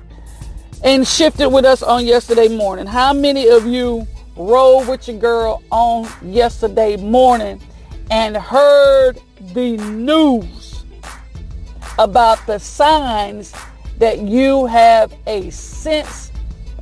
and 0.84 1.08
shifted 1.08 1.50
with 1.50 1.66
us 1.66 1.84
on 1.84 2.06
yesterday 2.06 2.47
morning? 2.47 2.88
How 2.88 3.13
many 3.13 3.50
of 3.50 3.67
you 3.67 4.08
rode 4.40 4.88
with 4.88 5.06
your 5.08 5.18
girl 5.18 5.62
on 5.70 6.09
yesterday 6.23 6.95
morning 6.95 7.62
and 8.09 8.38
heard 8.38 9.20
the 9.54 9.76
news 9.78 10.86
about 12.00 12.44
the 12.48 12.58
signs 12.58 13.54
that 13.98 14.20
you 14.20 14.66
have 14.66 15.14
a 15.28 15.50
sense 15.50 16.31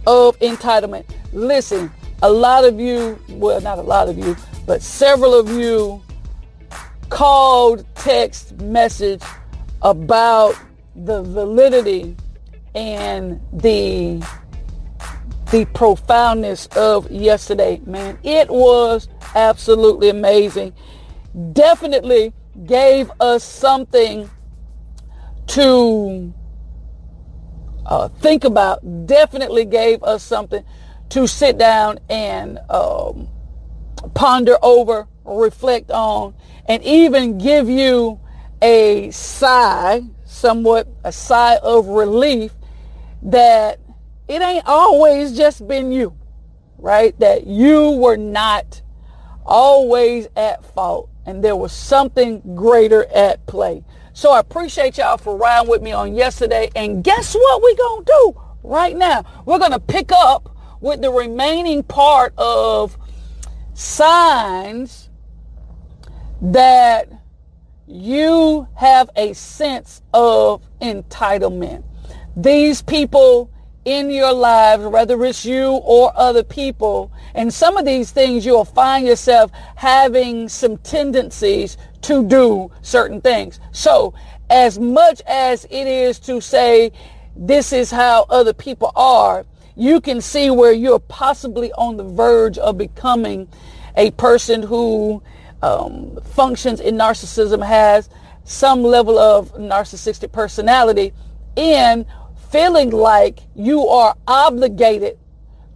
of 0.05 0.37
entitlement. 0.39 1.03
Listen, 1.33 1.91
a 2.21 2.31
lot 2.31 2.63
of 2.63 2.79
you, 2.79 3.19
well, 3.29 3.59
not 3.59 3.79
a 3.79 3.81
lot 3.81 4.07
of 4.07 4.19
you, 4.19 4.37
but 4.67 4.83
several 4.83 5.33
of 5.33 5.49
you 5.49 6.01
called, 7.09 7.83
text, 7.95 8.55
message 8.61 9.23
about 9.81 10.55
the 10.95 11.23
validity 11.23 12.15
and 12.75 13.41
the 13.51 14.23
the 15.51 15.65
profoundness 15.73 16.67
of 16.75 17.09
yesterday, 17.09 17.81
man. 17.85 18.17
It 18.23 18.49
was 18.49 19.07
absolutely 19.35 20.09
amazing. 20.09 20.73
Definitely 21.53 22.33
gave 22.65 23.11
us 23.19 23.43
something 23.43 24.29
to 25.47 26.33
uh, 27.85 28.09
think 28.09 28.43
about, 28.43 29.07
definitely 29.07 29.63
gave 29.63 30.03
us 30.03 30.21
something 30.23 30.63
to 31.09 31.27
sit 31.27 31.57
down 31.57 31.99
and 32.09 32.59
um, 32.69 33.29
ponder 34.13 34.57
over, 34.61 35.07
reflect 35.23 35.89
on, 35.91 36.33
and 36.67 36.83
even 36.83 37.37
give 37.37 37.69
you 37.69 38.19
a 38.61 39.09
sigh, 39.11 40.01
somewhat 40.25 40.87
a 41.05 41.11
sigh 41.11 41.57
of 41.63 41.87
relief 41.87 42.51
that 43.21 43.79
it 44.27 44.41
ain't 44.41 44.65
always 44.67 45.35
just 45.35 45.67
been 45.67 45.91
you, 45.91 46.17
right? 46.77 47.17
That 47.19 47.47
you 47.47 47.91
were 47.91 48.17
not 48.17 48.81
always 49.45 50.27
at 50.35 50.65
fault 50.73 51.09
and 51.25 51.43
there 51.43 51.55
was 51.55 51.71
something 51.73 52.41
greater 52.55 53.05
at 53.13 53.45
play. 53.47 53.83
So 54.13 54.31
I 54.31 54.39
appreciate 54.39 54.97
y'all 54.97 55.17
for 55.17 55.37
riding 55.37 55.69
with 55.69 55.81
me 55.81 55.91
on 55.91 56.15
yesterday. 56.15 56.71
And 56.75 57.03
guess 57.03 57.35
what 57.35 57.61
we're 57.61 57.75
going 57.75 58.05
to 58.05 58.11
do 58.11 58.41
right 58.63 58.95
now? 58.95 59.23
We're 59.45 59.59
going 59.59 59.71
to 59.71 59.79
pick 59.79 60.11
up 60.11 60.55
with 60.79 61.01
the 61.01 61.11
remaining 61.11 61.83
part 61.83 62.33
of 62.37 62.97
signs 63.73 65.09
that 66.41 67.09
you 67.87 68.67
have 68.75 69.09
a 69.15 69.33
sense 69.33 70.01
of 70.13 70.61
entitlement. 70.81 71.83
These 72.35 72.81
people 72.81 73.51
in 73.87 74.11
your 74.11 74.33
lives, 74.33 74.85
whether 74.85 75.23
it's 75.23 75.45
you 75.45 75.69
or 75.69 76.11
other 76.17 76.43
people, 76.43 77.09
and 77.33 77.53
some 77.53 77.77
of 77.77 77.85
these 77.85 78.11
things 78.11 78.45
you'll 78.45 78.65
find 78.65 79.07
yourself 79.07 79.49
having 79.77 80.49
some 80.49 80.77
tendencies 80.79 81.77
to 82.01 82.27
do 82.27 82.69
certain 82.81 83.21
things. 83.21 83.61
So 83.71 84.13
as 84.49 84.77
much 84.77 85.21
as 85.25 85.63
it 85.69 85.87
is 85.87 86.19
to 86.19 86.41
say, 86.41 86.91
this 87.33 87.71
is 87.71 87.89
how 87.89 88.25
other 88.29 88.51
people 88.51 88.91
are, 88.93 89.45
you 89.77 90.01
can 90.01 90.19
see 90.19 90.49
where 90.49 90.73
you're 90.73 90.99
possibly 90.99 91.71
on 91.71 91.95
the 91.95 92.03
verge 92.03 92.57
of 92.57 92.77
becoming 92.77 93.47
a 93.95 94.11
person 94.11 94.63
who 94.63 95.23
um, 95.61 96.19
functions 96.33 96.81
in 96.81 96.95
narcissism, 96.95 97.65
has 97.65 98.09
some 98.43 98.83
level 98.83 99.17
of 99.17 99.53
narcissistic 99.53 100.33
personality, 100.33 101.13
and 101.55 102.05
feeling 102.51 102.91
like 102.91 103.41
you 103.55 103.87
are 103.87 104.15
obligated 104.27 105.17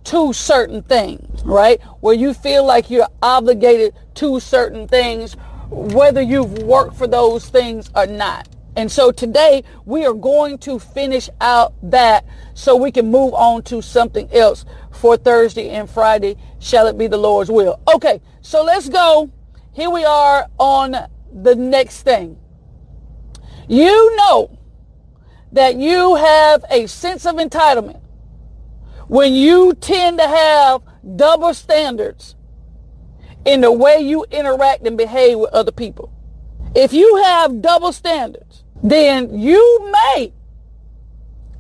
to 0.06 0.34
certain 0.34 0.82
things, 0.84 1.44
right? 1.44 1.82
Where 2.00 2.16
you 2.16 2.34
feel 2.34 2.66
like 2.66 2.90
you're 2.90 3.08
obligated 3.22 3.94
to 4.16 4.40
certain 4.40 4.88
things, 4.88 5.36
whether 5.70 6.22
you've 6.22 6.64
worked 6.64 6.96
for 6.96 7.08
those 7.08 7.50
things 7.50 7.90
or 7.96 8.08
not. 8.08 8.48
And 8.76 8.90
so 8.90 9.12
today 9.12 9.64
we 9.86 10.06
are 10.06 10.14
going 10.14 10.58
to 10.60 10.80
finish 10.80 11.30
out 11.42 11.74
that 11.84 12.26
so 12.54 12.76
we 12.76 12.92
can 12.92 13.12
move 13.12 13.34
on 13.34 13.64
to 13.64 13.82
something 13.82 14.32
else 14.34 14.66
for 14.92 15.18
Thursday 15.18 15.70
and 15.70 15.90
Friday. 15.90 16.38
Shall 16.60 16.88
it 16.88 16.98
be 16.98 17.08
the 17.08 17.18
Lord's 17.18 17.52
will? 17.52 17.80
Okay, 17.94 18.22
so 18.42 18.64
let's 18.64 18.88
go. 18.88 19.30
Here 19.74 19.90
we 19.90 20.06
are 20.06 20.48
on 20.58 20.96
the 21.34 21.56
next 21.56 22.04
thing. 22.04 22.38
You 23.68 24.16
know 24.16 24.58
that 25.52 25.76
you 25.76 26.16
have 26.16 26.64
a 26.70 26.88
sense 26.88 27.26
of 27.26 27.36
entitlement 27.36 28.02
when 29.08 29.34
you 29.34 29.74
tend 29.74 30.18
to 30.20 30.28
have 30.28 30.82
double 31.16 31.54
standards 31.54 32.36
in 33.46 33.62
the 33.62 33.72
way 33.72 34.00
you 34.00 34.26
interact 34.32 34.86
and 34.86 34.98
behave 34.98 35.38
with 35.38 35.52
other 35.54 35.72
people. 35.72 36.14
If 36.76 36.94
you 36.94 37.18
have 37.24 37.62
double 37.62 37.92
standards, 37.92 38.64
then 38.82 39.38
you 39.38 39.92
may, 39.92 40.34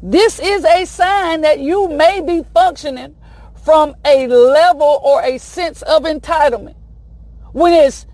this 0.01 0.39
is 0.39 0.63
a 0.63 0.85
sign 0.85 1.41
that 1.41 1.59
you 1.59 1.89
may 1.89 2.21
be 2.21 2.43
functioning 2.53 3.15
from 3.63 3.95
a 4.05 4.27
level 4.27 5.01
or 5.03 5.21
a 5.21 5.37
sense 5.37 5.81
of 5.83 6.03
entitlement 6.03 6.75
when 7.51 7.73
it's 7.73 8.05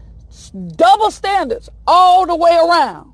double 0.75 1.11
standards 1.11 1.69
all 1.85 2.25
the 2.25 2.35
way 2.35 2.55
around 2.55 3.13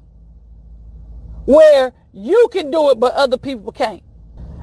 where 1.45 1.93
you 2.13 2.47
can 2.51 2.71
do 2.71 2.89
it 2.91 2.99
but 2.99 3.13
other 3.13 3.37
people 3.37 3.71
can't. 3.71 4.03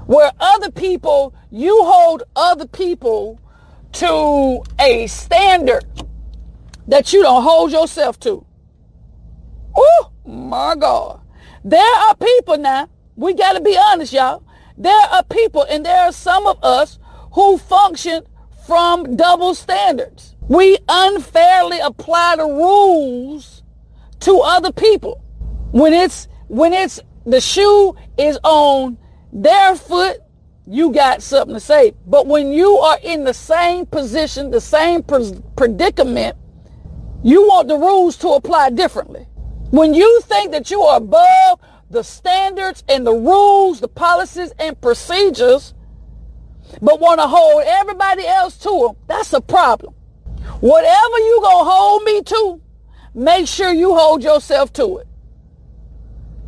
Where 0.06 0.32
other 0.40 0.70
people 0.70 1.34
you 1.50 1.82
hold 1.84 2.22
other 2.36 2.66
people 2.66 3.40
to 3.92 4.62
a 4.78 5.06
standard 5.08 5.84
that 6.86 7.12
you 7.12 7.22
don't 7.22 7.42
hold 7.42 7.72
yourself 7.72 8.18
to. 8.20 8.44
Oh 9.76 10.12
my 10.24 10.74
god. 10.76 11.20
There 11.64 11.96
are 12.08 12.14
people 12.16 12.56
now 12.56 12.88
we 13.16 13.34
got 13.34 13.52
to 13.52 13.60
be 13.60 13.76
honest 13.76 14.12
y'all. 14.12 14.42
There 14.78 15.06
are 15.12 15.22
people 15.24 15.66
and 15.68 15.84
there 15.84 16.02
are 16.04 16.12
some 16.12 16.46
of 16.46 16.58
us 16.62 16.98
who 17.32 17.58
function 17.58 18.22
from 18.66 19.16
double 19.16 19.54
standards. 19.54 20.36
We 20.48 20.78
unfairly 20.88 21.78
apply 21.80 22.36
the 22.36 22.44
rules 22.44 23.62
to 24.20 24.40
other 24.40 24.72
people. 24.72 25.22
When 25.72 25.92
it's 25.92 26.28
when 26.48 26.72
it's 26.72 27.00
the 27.26 27.40
shoe 27.40 27.94
is 28.18 28.38
on 28.42 28.98
their 29.32 29.76
foot, 29.76 30.20
you 30.66 30.92
got 30.92 31.22
something 31.22 31.54
to 31.54 31.60
say. 31.60 31.94
But 32.06 32.26
when 32.26 32.52
you 32.52 32.76
are 32.78 32.98
in 33.02 33.24
the 33.24 33.34
same 33.34 33.86
position, 33.86 34.50
the 34.50 34.60
same 34.60 35.02
predicament, 35.02 36.36
you 37.22 37.42
want 37.48 37.68
the 37.68 37.76
rules 37.76 38.16
to 38.18 38.28
apply 38.30 38.70
differently. 38.70 39.26
When 39.70 39.94
you 39.94 40.20
think 40.22 40.52
that 40.52 40.70
you 40.70 40.82
are 40.82 40.96
above 40.96 41.60
the 41.90 42.02
standards 42.02 42.84
and 42.88 43.06
the 43.06 43.12
rules, 43.12 43.80
the 43.80 43.88
policies 43.88 44.52
and 44.58 44.80
procedures, 44.80 45.74
but 46.80 47.00
want 47.00 47.20
to 47.20 47.26
hold 47.26 47.64
everybody 47.66 48.26
else 48.26 48.56
to 48.58 48.70
them, 48.70 48.96
that's 49.06 49.32
a 49.32 49.40
problem. 49.40 49.94
Whatever 50.60 51.18
you 51.18 51.40
going 51.42 51.64
to 51.64 51.70
hold 51.70 52.02
me 52.04 52.22
to, 52.22 52.60
make 53.14 53.46
sure 53.46 53.72
you 53.72 53.94
hold 53.94 54.22
yourself 54.22 54.72
to 54.74 54.98
it. 54.98 55.06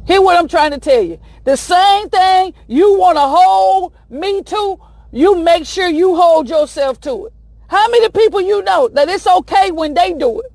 Hear 0.04 0.20
what 0.20 0.36
I'm 0.36 0.48
trying 0.48 0.72
to 0.72 0.78
tell 0.78 1.02
you. 1.02 1.20
The 1.44 1.56
same 1.56 2.08
thing 2.08 2.54
you 2.66 2.98
want 2.98 3.16
to 3.16 3.22
hold 3.22 3.94
me 4.10 4.42
to, 4.42 4.80
you 5.12 5.36
make 5.36 5.64
sure 5.64 5.88
you 5.88 6.16
hold 6.16 6.48
yourself 6.48 7.00
to 7.02 7.26
it. 7.26 7.32
How 7.68 7.88
many 7.88 8.08
people 8.10 8.40
you 8.40 8.62
know 8.62 8.88
that 8.88 9.08
it's 9.08 9.26
okay 9.26 9.70
when 9.70 9.94
they 9.94 10.12
do 10.12 10.40
it, 10.40 10.52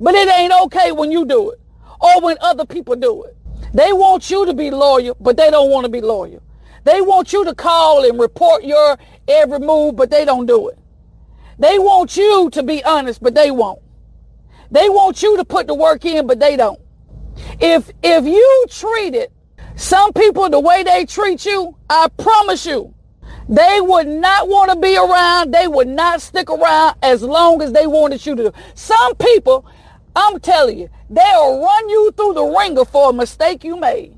but 0.00 0.14
it 0.14 0.28
ain't 0.28 0.52
okay 0.64 0.92
when 0.92 1.10
you 1.10 1.24
do 1.24 1.50
it 1.50 1.60
or 2.00 2.20
when 2.20 2.36
other 2.40 2.66
people 2.66 2.96
do 2.96 3.24
it? 3.24 3.36
They 3.72 3.92
want 3.92 4.30
you 4.30 4.46
to 4.46 4.54
be 4.54 4.70
loyal, 4.70 5.16
but 5.20 5.36
they 5.36 5.50
don't 5.50 5.70
want 5.70 5.84
to 5.84 5.90
be 5.90 6.00
loyal. 6.00 6.42
They 6.84 7.00
want 7.00 7.32
you 7.32 7.44
to 7.44 7.54
call 7.54 8.04
and 8.04 8.18
report 8.18 8.64
your 8.64 8.98
every 9.28 9.58
move, 9.58 9.96
but 9.96 10.10
they 10.10 10.24
don't 10.24 10.46
do 10.46 10.68
it. 10.68 10.78
They 11.58 11.78
want 11.78 12.16
you 12.16 12.50
to 12.50 12.62
be 12.62 12.84
honest, 12.84 13.22
but 13.22 13.34
they 13.34 13.50
won't. 13.50 13.80
They 14.70 14.88
want 14.88 15.22
you 15.22 15.36
to 15.36 15.44
put 15.44 15.66
the 15.66 15.74
work 15.74 16.04
in, 16.04 16.26
but 16.26 16.38
they 16.38 16.56
don't. 16.56 16.80
If 17.60 17.90
if 18.02 18.24
you 18.26 18.66
treated 18.68 19.30
some 19.76 20.12
people 20.12 20.48
the 20.50 20.60
way 20.60 20.82
they 20.82 21.04
treat 21.04 21.44
you, 21.46 21.76
I 21.88 22.08
promise 22.18 22.66
you, 22.66 22.94
they 23.48 23.78
would 23.80 24.08
not 24.08 24.48
want 24.48 24.72
to 24.72 24.78
be 24.78 24.96
around. 24.96 25.52
They 25.52 25.68
would 25.68 25.88
not 25.88 26.20
stick 26.20 26.50
around 26.50 26.96
as 27.02 27.22
long 27.22 27.62
as 27.62 27.72
they 27.72 27.86
wanted 27.86 28.24
you 28.26 28.34
to. 28.36 28.52
Some 28.74 29.14
people, 29.16 29.66
I'm 30.14 30.40
telling 30.40 30.78
you, 30.78 30.90
they'll 31.08 31.62
run 31.62 31.88
you 31.88 32.10
through 32.16 32.34
the 32.34 32.44
ringer 32.44 32.84
for 32.84 33.10
a 33.10 33.12
mistake 33.12 33.64
you 33.64 33.78
made, 33.78 34.16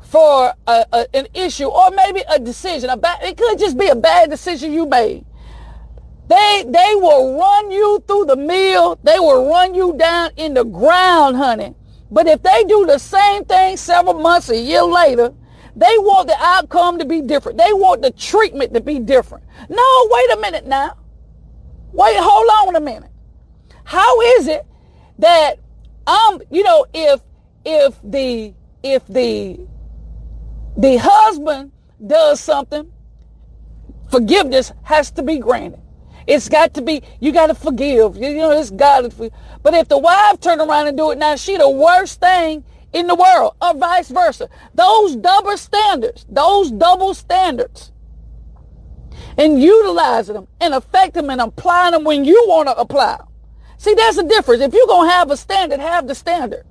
for 0.00 0.54
a, 0.66 0.86
a, 0.92 1.06
an 1.14 1.26
issue, 1.34 1.66
or 1.66 1.90
maybe 1.90 2.22
a 2.28 2.38
decision. 2.38 2.90
A 2.90 2.96
bad, 2.96 3.22
it 3.22 3.36
could 3.36 3.58
just 3.58 3.76
be 3.76 3.88
a 3.88 3.96
bad 3.96 4.30
decision 4.30 4.72
you 4.72 4.86
made. 4.86 5.26
They 6.28 6.64
they 6.66 6.94
will 6.94 7.38
run 7.38 7.70
you 7.70 8.02
through 8.06 8.26
the 8.26 8.36
mill. 8.36 8.98
They 9.02 9.18
will 9.18 9.50
run 9.50 9.74
you 9.74 9.94
down 9.98 10.30
in 10.36 10.54
the 10.54 10.64
ground, 10.64 11.36
honey. 11.36 11.74
But 12.12 12.28
if 12.28 12.42
they 12.42 12.64
do 12.64 12.86
the 12.86 12.98
same 12.98 13.44
thing 13.44 13.76
several 13.76 14.14
months, 14.14 14.50
a 14.50 14.56
year 14.56 14.82
later, 14.82 15.32
they 15.74 15.96
want 15.98 16.28
the 16.28 16.36
outcome 16.38 16.98
to 16.98 17.06
be 17.06 17.22
different. 17.22 17.58
They 17.58 17.72
want 17.72 18.02
the 18.02 18.10
treatment 18.10 18.74
to 18.74 18.80
be 18.80 18.98
different. 18.98 19.44
No, 19.68 20.08
wait 20.10 20.32
a 20.32 20.40
minute 20.40 20.66
now. 20.66 20.98
Wait, 21.92 22.16
hold 22.18 22.68
on 22.68 22.76
a 22.76 22.80
minute. 22.80 23.10
How 23.84 24.20
is 24.20 24.46
it 24.46 24.66
that 25.18 25.58
um, 26.06 26.42
you 26.50 26.62
know, 26.62 26.86
if 26.92 27.20
if 27.64 27.98
the 28.02 28.54
if 28.82 29.06
the 29.06 29.60
the 30.76 30.96
husband 30.98 31.72
does 32.04 32.40
something, 32.40 32.90
forgiveness 34.10 34.72
has 34.82 35.10
to 35.12 35.22
be 35.22 35.38
granted. 35.38 35.81
It's 36.26 36.48
got 36.48 36.74
to 36.74 36.82
be, 36.82 37.02
you 37.20 37.32
got 37.32 37.48
to 37.48 37.54
forgive. 37.54 38.16
You 38.16 38.34
know, 38.36 38.50
it's 38.52 38.70
God. 38.70 39.12
But 39.62 39.74
if 39.74 39.88
the 39.88 39.98
wife 39.98 40.40
turn 40.40 40.60
around 40.60 40.88
and 40.88 40.96
do 40.96 41.10
it 41.10 41.18
now, 41.18 41.36
she 41.36 41.56
the 41.56 41.68
worst 41.68 42.20
thing 42.20 42.64
in 42.92 43.06
the 43.06 43.14
world 43.14 43.54
or 43.60 43.74
vice 43.74 44.08
versa. 44.08 44.48
Those 44.74 45.16
double 45.16 45.56
standards, 45.56 46.26
those 46.28 46.70
double 46.70 47.14
standards 47.14 47.92
and 49.38 49.60
utilizing 49.60 50.34
them 50.34 50.48
and 50.60 50.74
affect 50.74 51.14
them 51.14 51.30
and 51.30 51.40
applying 51.40 51.92
them 51.92 52.04
when 52.04 52.24
you 52.24 52.44
want 52.48 52.68
to 52.68 52.76
apply 52.76 53.16
them. 53.16 53.26
See, 53.78 53.94
that's 53.94 54.16
the 54.16 54.24
difference. 54.24 54.62
If 54.62 54.74
you're 54.74 54.86
going 54.86 55.08
to 55.08 55.12
have 55.12 55.30
a 55.30 55.36
standard, 55.36 55.80
have 55.80 56.06
the 56.06 56.14
standard. 56.14 56.64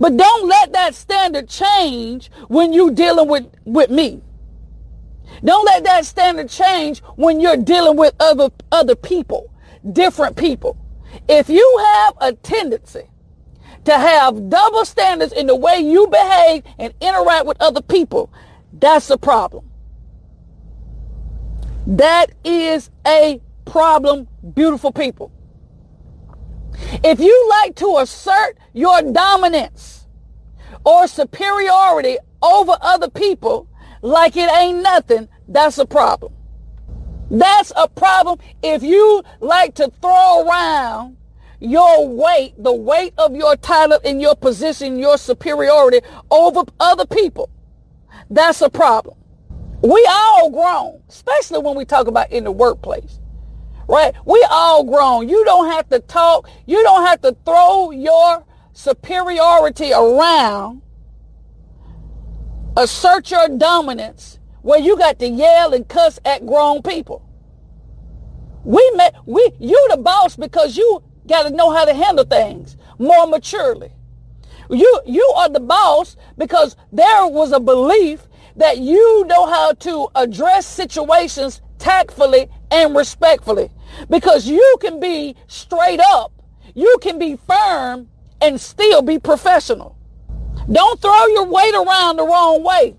But 0.00 0.16
don't 0.16 0.48
let 0.48 0.72
that 0.72 0.94
standard 0.94 1.48
change 1.48 2.30
when 2.48 2.72
you're 2.72 2.90
dealing 2.90 3.28
with, 3.28 3.46
with 3.64 3.90
me. 3.90 4.22
Don't 5.42 5.64
let 5.64 5.84
that 5.84 6.06
standard 6.06 6.48
change 6.48 7.00
when 7.16 7.40
you're 7.40 7.56
dealing 7.56 7.96
with 7.96 8.14
other, 8.20 8.50
other 8.70 8.94
people, 8.94 9.50
different 9.92 10.36
people. 10.36 10.76
If 11.28 11.48
you 11.48 11.84
have 11.84 12.14
a 12.20 12.32
tendency 12.32 13.08
to 13.84 13.92
have 13.92 14.48
double 14.48 14.84
standards 14.84 15.32
in 15.32 15.46
the 15.46 15.56
way 15.56 15.78
you 15.78 16.06
behave 16.08 16.62
and 16.78 16.94
interact 17.00 17.46
with 17.46 17.60
other 17.60 17.82
people, 17.82 18.32
that's 18.72 19.10
a 19.10 19.18
problem. 19.18 19.70
That 21.86 22.32
is 22.44 22.90
a 23.06 23.40
problem, 23.64 24.26
beautiful 24.54 24.92
people. 24.92 25.30
If 27.04 27.20
you 27.20 27.48
like 27.62 27.76
to 27.76 27.98
assert 27.98 28.56
your 28.72 29.02
dominance 29.02 30.06
or 30.84 31.06
superiority 31.06 32.18
over 32.42 32.76
other 32.80 33.08
people, 33.08 33.68
like 34.04 34.36
it 34.36 34.50
ain't 34.50 34.82
nothing, 34.82 35.28
that's 35.48 35.78
a 35.78 35.86
problem. 35.86 36.30
That's 37.30 37.72
a 37.74 37.88
problem 37.88 38.38
if 38.62 38.82
you 38.82 39.22
like 39.40 39.74
to 39.76 39.90
throw 40.02 40.46
around 40.46 41.16
your 41.58 42.06
weight, 42.06 42.52
the 42.62 42.74
weight 42.74 43.14
of 43.16 43.34
your 43.34 43.56
title 43.56 43.98
and 44.04 44.20
your 44.20 44.36
position, 44.36 44.98
your 44.98 45.16
superiority 45.16 46.00
over 46.30 46.64
other 46.78 47.06
people. 47.06 47.48
That's 48.28 48.60
a 48.60 48.68
problem. 48.68 49.16
We 49.80 50.06
all 50.10 50.50
grown, 50.50 51.02
especially 51.08 51.60
when 51.60 51.74
we 51.74 51.86
talk 51.86 52.06
about 52.06 52.30
in 52.30 52.44
the 52.44 52.52
workplace, 52.52 53.20
right? 53.88 54.14
We 54.26 54.46
all 54.50 54.84
grown. 54.84 55.30
You 55.30 55.46
don't 55.46 55.72
have 55.72 55.88
to 55.88 56.00
talk. 56.00 56.46
You 56.66 56.82
don't 56.82 57.06
have 57.06 57.22
to 57.22 57.34
throw 57.46 57.90
your 57.90 58.44
superiority 58.74 59.94
around 59.94 60.82
assert 62.76 63.30
your 63.30 63.48
dominance 63.48 64.38
where 64.62 64.80
you 64.80 64.96
got 64.96 65.18
to 65.18 65.28
yell 65.28 65.74
and 65.74 65.88
cuss 65.88 66.18
at 66.24 66.46
grown 66.46 66.82
people. 66.82 67.22
We 68.64 68.92
met, 68.96 69.14
we, 69.26 69.50
you 69.60 69.88
the 69.90 69.98
boss 69.98 70.36
because 70.36 70.76
you 70.76 71.02
got 71.26 71.44
to 71.44 71.50
know 71.50 71.70
how 71.70 71.84
to 71.84 71.94
handle 71.94 72.24
things 72.24 72.76
more 72.98 73.26
maturely. 73.26 73.92
You, 74.70 75.00
you 75.06 75.32
are 75.36 75.48
the 75.48 75.60
boss 75.60 76.16
because 76.38 76.76
there 76.90 77.26
was 77.26 77.52
a 77.52 77.60
belief 77.60 78.22
that 78.56 78.78
you 78.78 79.24
know 79.26 79.46
how 79.46 79.72
to 79.72 80.08
address 80.14 80.66
situations 80.66 81.60
tactfully 81.78 82.48
and 82.70 82.96
respectfully 82.96 83.70
because 84.08 84.46
you 84.48 84.76
can 84.80 84.98
be 85.00 85.36
straight 85.46 86.00
up. 86.00 86.32
You 86.74 86.96
can 87.02 87.18
be 87.18 87.36
firm 87.36 88.08
and 88.40 88.60
still 88.60 89.02
be 89.02 89.18
professional. 89.18 89.96
Don't 90.70 91.00
throw 91.00 91.26
your 91.26 91.46
weight 91.46 91.74
around 91.74 92.16
the 92.16 92.24
wrong 92.24 92.62
way. 92.62 92.96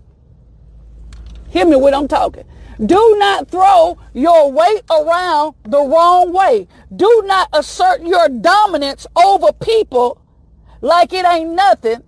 Hear 1.48 1.66
me 1.66 1.76
when 1.76 1.94
I'm 1.94 2.08
talking. 2.08 2.44
Do 2.84 3.16
not 3.18 3.48
throw 3.48 3.98
your 4.12 4.52
weight 4.52 4.82
around 4.90 5.54
the 5.64 5.80
wrong 5.80 6.32
way. 6.32 6.68
Do 6.94 7.22
not 7.24 7.48
assert 7.52 8.02
your 8.02 8.28
dominance 8.28 9.06
over 9.16 9.52
people 9.52 10.20
like 10.82 11.12
it 11.12 11.24
ain't 11.24 11.54
nothing 11.54 12.02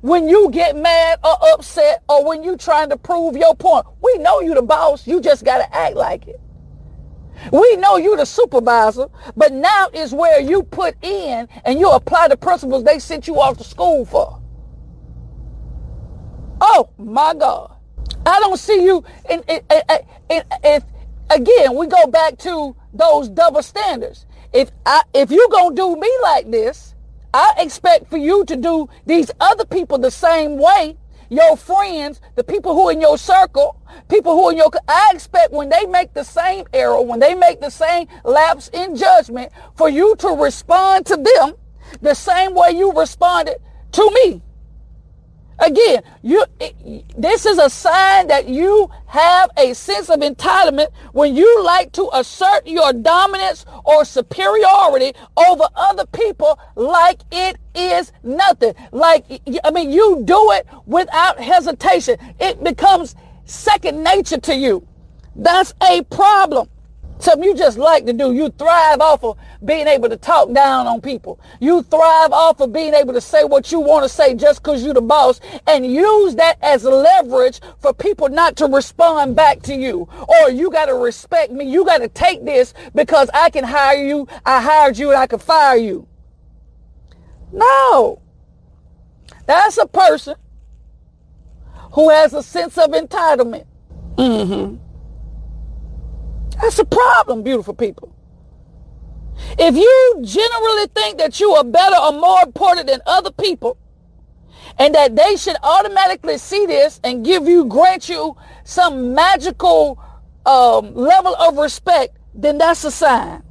when 0.00 0.28
you 0.28 0.50
get 0.50 0.76
mad 0.76 1.20
or 1.22 1.36
upset 1.52 2.02
or 2.08 2.24
when 2.24 2.42
you 2.42 2.56
trying 2.56 2.90
to 2.90 2.96
prove 2.96 3.36
your 3.36 3.54
point. 3.54 3.86
We 4.02 4.18
know 4.18 4.40
you 4.40 4.54
the 4.54 4.62
boss. 4.62 5.06
You 5.06 5.20
just 5.20 5.44
got 5.44 5.58
to 5.58 5.76
act 5.76 5.94
like 5.94 6.26
it. 6.26 6.40
We 7.52 7.76
know 7.76 7.96
you 7.96 8.16
the 8.16 8.26
supervisor, 8.26 9.06
but 9.36 9.52
now 9.52 9.88
is 9.94 10.12
where 10.12 10.40
you 10.40 10.64
put 10.64 10.96
in 11.04 11.48
and 11.64 11.78
you 11.78 11.88
apply 11.90 12.28
the 12.28 12.36
principles 12.36 12.82
they 12.82 12.98
sent 12.98 13.28
you 13.28 13.40
off 13.40 13.58
to 13.58 13.64
school 13.64 14.04
for. 14.04 14.37
Oh 16.60 16.90
my 16.98 17.34
God. 17.34 17.74
I 18.26 18.40
don't 18.40 18.58
see 18.58 18.84
you. 18.84 19.04
And 19.28 19.42
if 19.48 20.84
again, 21.30 21.76
we 21.76 21.86
go 21.86 22.06
back 22.06 22.38
to 22.38 22.76
those 22.92 23.28
double 23.28 23.62
standards. 23.62 24.26
If 24.52 24.70
I, 24.86 25.02
if 25.14 25.30
you 25.30 25.48
gonna 25.50 25.74
do 25.74 25.96
me 25.96 26.10
like 26.22 26.50
this, 26.50 26.94
I 27.34 27.54
expect 27.58 28.08
for 28.08 28.16
you 28.16 28.44
to 28.46 28.56
do 28.56 28.88
these 29.06 29.30
other 29.40 29.64
people 29.64 29.98
the 29.98 30.10
same 30.10 30.58
way. 30.58 30.96
Your 31.30 31.58
friends, 31.58 32.22
the 32.36 32.44
people 32.44 32.74
who 32.74 32.88
are 32.88 32.92
in 32.92 33.02
your 33.02 33.18
circle, 33.18 33.78
people 34.08 34.32
who 34.32 34.46
are 34.46 34.52
in 34.52 34.56
your, 34.56 34.70
I 34.88 35.10
expect 35.12 35.52
when 35.52 35.68
they 35.68 35.84
make 35.84 36.14
the 36.14 36.24
same 36.24 36.64
error, 36.72 37.02
when 37.02 37.20
they 37.20 37.34
make 37.34 37.60
the 37.60 37.68
same 37.68 38.08
lapse 38.24 38.68
in 38.72 38.96
judgment, 38.96 39.52
for 39.76 39.90
you 39.90 40.16
to 40.16 40.28
respond 40.28 41.04
to 41.06 41.16
them 41.16 41.54
the 42.00 42.14
same 42.14 42.54
way 42.54 42.70
you 42.70 42.92
responded 42.92 43.56
to 43.92 44.10
me. 44.24 44.42
Again, 45.60 46.02
you 46.22 46.44
this 47.16 47.44
is 47.44 47.58
a 47.58 47.68
sign 47.68 48.28
that 48.28 48.48
you 48.48 48.88
have 49.06 49.50
a 49.56 49.74
sense 49.74 50.08
of 50.08 50.20
entitlement 50.20 50.88
when 51.12 51.34
you 51.34 51.64
like 51.64 51.90
to 51.92 52.08
assert 52.12 52.66
your 52.66 52.92
dominance 52.92 53.66
or 53.84 54.04
superiority 54.04 55.14
over 55.36 55.64
other 55.74 56.06
people 56.06 56.58
like 56.76 57.22
it 57.32 57.58
is 57.74 58.12
nothing. 58.22 58.74
Like 58.92 59.24
I 59.64 59.70
mean, 59.72 59.90
you 59.90 60.22
do 60.24 60.52
it 60.52 60.66
without 60.86 61.40
hesitation. 61.40 62.18
It 62.38 62.62
becomes 62.62 63.16
second 63.44 64.04
nature 64.04 64.38
to 64.38 64.54
you. 64.54 64.86
That's 65.34 65.74
a 65.82 66.02
problem. 66.04 66.68
Something 67.20 67.48
you 67.48 67.54
just 67.56 67.78
like 67.78 68.06
to 68.06 68.12
do. 68.12 68.32
You 68.32 68.50
thrive 68.50 69.00
off 69.00 69.24
of 69.24 69.38
being 69.64 69.88
able 69.88 70.08
to 70.08 70.16
talk 70.16 70.52
down 70.52 70.86
on 70.86 71.00
people. 71.00 71.40
You 71.60 71.82
thrive 71.82 72.32
off 72.32 72.60
of 72.60 72.72
being 72.72 72.94
able 72.94 73.12
to 73.12 73.20
say 73.20 73.44
what 73.44 73.72
you 73.72 73.80
want 73.80 74.04
to 74.04 74.08
say 74.08 74.34
just 74.34 74.62
because 74.62 74.84
you're 74.84 74.94
the 74.94 75.00
boss 75.00 75.40
and 75.66 75.84
use 75.84 76.36
that 76.36 76.58
as 76.62 76.84
leverage 76.84 77.60
for 77.80 77.92
people 77.92 78.28
not 78.28 78.56
to 78.56 78.66
respond 78.66 79.34
back 79.34 79.62
to 79.62 79.74
you. 79.74 80.08
Or 80.28 80.50
you 80.50 80.70
got 80.70 80.86
to 80.86 80.94
respect 80.94 81.52
me. 81.52 81.68
You 81.68 81.84
got 81.84 81.98
to 81.98 82.08
take 82.08 82.44
this 82.44 82.72
because 82.94 83.28
I 83.34 83.50
can 83.50 83.64
hire 83.64 84.02
you. 84.04 84.28
I 84.46 84.60
hired 84.60 84.96
you 84.96 85.10
and 85.10 85.18
I 85.18 85.26
can 85.26 85.40
fire 85.40 85.76
you. 85.76 86.06
No. 87.52 88.22
That's 89.46 89.78
a 89.78 89.86
person 89.86 90.36
who 91.92 92.10
has 92.10 92.32
a 92.34 92.42
sense 92.42 92.78
of 92.78 92.90
entitlement. 92.90 93.66
Mm-hmm. 94.16 94.87
That's 96.60 96.78
a 96.78 96.84
problem, 96.84 97.42
beautiful 97.42 97.74
people. 97.74 98.14
If 99.58 99.76
you 99.76 100.20
generally 100.22 100.86
think 100.94 101.18
that 101.18 101.38
you 101.38 101.52
are 101.52 101.64
better 101.64 101.96
or 101.96 102.12
more 102.12 102.42
important 102.42 102.88
than 102.88 103.00
other 103.06 103.30
people, 103.30 103.78
and 104.78 104.94
that 104.94 105.16
they 105.16 105.36
should 105.36 105.56
automatically 105.62 106.38
see 106.38 106.66
this 106.66 107.00
and 107.02 107.24
give 107.24 107.46
you, 107.46 107.64
grant 107.64 108.08
you 108.08 108.36
some 108.64 109.14
magical 109.14 110.02
um, 110.46 110.94
level 110.94 111.34
of 111.36 111.56
respect, 111.56 112.16
then 112.34 112.58
that's 112.58 112.84
a 112.84 112.90
sign. 112.90 113.42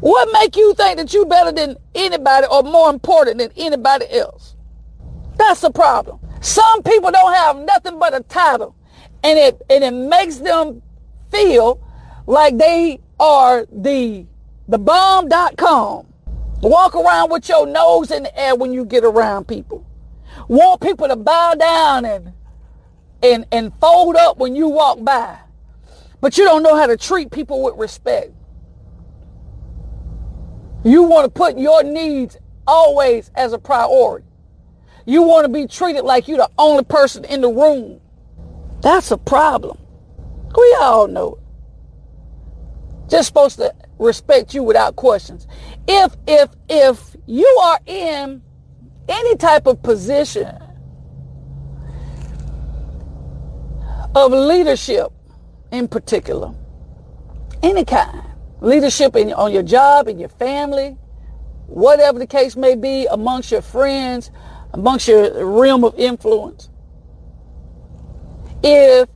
What 0.00 0.28
make 0.32 0.56
you 0.56 0.74
think 0.74 0.96
that 0.96 1.12
you're 1.12 1.26
better 1.26 1.52
than 1.52 1.76
anybody 1.94 2.46
or 2.50 2.62
more 2.62 2.90
important 2.90 3.38
than 3.38 3.50
anybody 3.56 4.06
else? 4.10 4.56
That's 5.36 5.60
the 5.60 5.70
problem. 5.70 6.20
Some 6.40 6.82
people 6.82 7.10
don't 7.10 7.34
have 7.34 7.56
nothing 7.58 7.98
but 7.98 8.14
a 8.14 8.22
title, 8.22 8.74
and 9.22 9.38
it 9.38 9.60
and 9.68 9.84
it 9.84 9.90
makes 9.90 10.38
them 10.38 10.82
feel 11.30 11.80
like 12.30 12.56
they 12.58 13.00
are 13.18 13.66
the 13.72 14.24
the 14.68 14.78
bomb.com. 14.78 16.06
Walk 16.62 16.94
around 16.94 17.32
with 17.32 17.48
your 17.48 17.66
nose 17.66 18.12
in 18.12 18.22
the 18.22 18.40
air 18.40 18.54
when 18.54 18.72
you 18.72 18.84
get 18.84 19.04
around 19.04 19.48
people. 19.48 19.84
Want 20.46 20.80
people 20.80 21.08
to 21.08 21.16
bow 21.16 21.54
down 21.54 22.04
and 22.04 22.32
and 23.20 23.46
and 23.50 23.72
fold 23.80 24.14
up 24.14 24.38
when 24.38 24.54
you 24.54 24.68
walk 24.68 25.02
by. 25.02 25.38
But 26.20 26.38
you 26.38 26.44
don't 26.44 26.62
know 26.62 26.76
how 26.76 26.86
to 26.86 26.96
treat 26.96 27.32
people 27.32 27.64
with 27.64 27.74
respect. 27.76 28.32
You 30.84 31.02
want 31.02 31.24
to 31.24 31.30
put 31.30 31.58
your 31.58 31.82
needs 31.82 32.36
always 32.64 33.32
as 33.34 33.52
a 33.52 33.58
priority. 33.58 34.26
You 35.04 35.22
want 35.22 35.46
to 35.46 35.48
be 35.52 35.66
treated 35.66 36.02
like 36.04 36.28
you're 36.28 36.38
the 36.38 36.50
only 36.58 36.84
person 36.84 37.24
in 37.24 37.40
the 37.40 37.48
room. 37.48 38.00
That's 38.82 39.10
a 39.10 39.18
problem. 39.18 39.78
We 40.56 40.76
all 40.80 41.08
know 41.08 41.34
it 41.34 41.39
just 43.10 43.26
supposed 43.26 43.56
to 43.56 43.74
respect 43.98 44.54
you 44.54 44.62
without 44.62 44.96
questions. 44.96 45.46
If 45.86 46.16
if 46.26 46.50
if 46.68 47.16
you 47.26 47.46
are 47.62 47.78
in 47.86 48.42
any 49.08 49.36
type 49.36 49.66
of 49.66 49.82
position 49.82 50.56
of 54.14 54.32
leadership 54.32 55.08
in 55.72 55.88
particular, 55.88 56.54
any 57.62 57.84
kind, 57.84 58.22
leadership 58.60 59.16
in, 59.16 59.32
on 59.32 59.52
your 59.52 59.62
job, 59.62 60.08
in 60.08 60.18
your 60.18 60.28
family, 60.28 60.96
whatever 61.66 62.18
the 62.18 62.26
case 62.26 62.56
may 62.56 62.74
be, 62.74 63.06
amongst 63.06 63.50
your 63.52 63.62
friends, 63.62 64.30
amongst 64.72 65.08
your 65.08 65.44
realm 65.44 65.84
of 65.84 65.96
influence. 65.98 66.70
If 68.62 69.08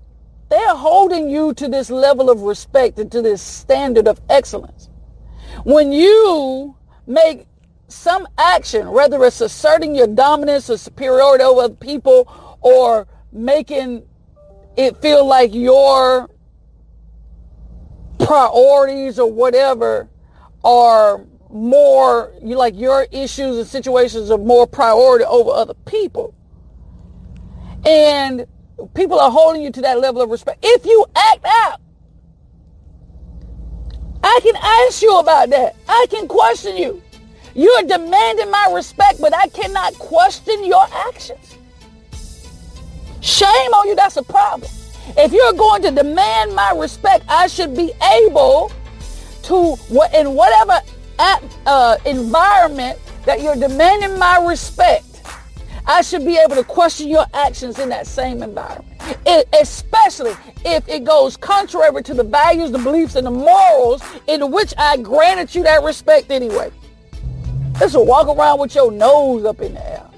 they're 0.55 0.77
holding 0.77 1.29
you 1.29 1.53
to 1.53 1.69
this 1.69 1.91
level 1.91 2.31
of 2.31 2.43
respect 2.43 3.01
and 3.01 3.11
to 3.11 3.21
this 3.21 3.43
standard 3.43 4.07
of 4.07 4.21
excellence. 4.31 4.89
When 5.65 5.91
you 5.91 6.77
make 7.09 7.47
some 7.89 8.29
action, 8.39 8.93
whether 8.93 9.25
it's 9.25 9.41
asserting 9.41 9.97
your 9.97 10.07
dominance 10.07 10.71
or 10.71 10.79
superiority 10.79 11.43
over 11.43 11.69
people 11.71 12.57
or 12.61 13.09
making 13.33 14.05
it 14.77 14.97
feel 15.03 15.27
like 15.27 15.53
your 15.53 16.31
priorities 18.21 19.19
or 19.19 19.31
whatever 19.31 20.09
are 20.63 21.27
more 21.51 22.33
you 22.43 22.57
like 22.57 22.77
your 22.77 23.09
issues 23.11 23.59
and 23.59 23.67
situations 23.67 24.31
are 24.31 24.39
more 24.39 24.67
priority 24.67 25.25
over 25.25 25.51
other 25.51 25.75
people 25.85 26.35
and 27.85 28.47
people 28.95 29.19
are 29.19 29.31
holding 29.31 29.63
you 29.63 29.71
to 29.73 29.81
that 29.83 30.01
level 30.01 30.23
of 30.23 30.31
respect. 30.31 30.59
If 30.63 30.85
you 30.85 31.07
act 31.17 31.45
out, 31.45 31.81
I 34.23 34.41
can 34.43 34.57
ask 34.57 35.03
you 35.03 35.19
about 35.19 35.51
that. 35.51 35.77
I 35.89 36.07
can 36.11 36.27
question 36.27 36.77
you. 36.77 37.03
You're 37.55 37.83
demanding 37.83 38.51
my 38.51 38.71
respect, 38.75 39.21
but 39.21 39.35
I 39.35 39.49
cannot 39.49 39.95
question 39.95 40.65
your 40.65 40.85
actions. 41.09 41.57
Shame 43.21 43.73
on 43.75 43.89
you. 43.89 43.95
That's 43.95 44.17
a 44.17 44.23
problem. 44.23 44.71
If 45.17 45.33
you're 45.33 45.53
going 45.53 45.83
to 45.83 45.91
demand 45.91 46.55
my 46.55 46.73
respect, 46.77 47.25
I 47.29 47.47
should 47.47 47.77
be 47.77 47.93
able 48.25 48.73
to, 49.45 49.77
in 50.15 50.35
whatever 50.35 50.81
uh, 51.19 51.97
environment 52.07 52.99
that 53.25 53.41
you're 53.43 53.57
demanding 53.57 54.19
my 54.19 54.45
respect, 54.47 55.14
I 55.87 56.01
should 56.01 56.25
be 56.25 56.39
able 56.39 56.57
to 56.57 56.65
question 56.65 57.09
your 57.09 57.27
actions 57.35 57.79
in 57.79 57.91
that 57.91 58.07
same 58.07 58.43
environment. 58.43 58.89
It, 59.27 59.49
especially 59.61 60.33
if 60.65 60.89
it 60.89 61.05
goes 61.05 61.37
contrary 61.37 62.03
to 62.03 62.15
the 62.15 62.25
values, 62.25 62.71
the 62.71 62.79
beliefs, 62.79 63.17
and 63.17 63.27
the 63.27 63.31
morals 63.31 64.03
in 64.27 64.51
which 64.51 64.73
I 64.79 64.97
granted 64.97 65.55
you 65.55 65.63
that 65.65 65.83
respect 65.83 66.31
anyway. 66.31 66.73
Just 67.79 67.99
walk 67.99 68.29
around 68.29 68.61
with 68.61 68.75
your 68.75 68.91
nose 68.91 69.45
up 69.45 69.61
in 69.61 69.75
the 69.75 69.87
air. 69.87 70.09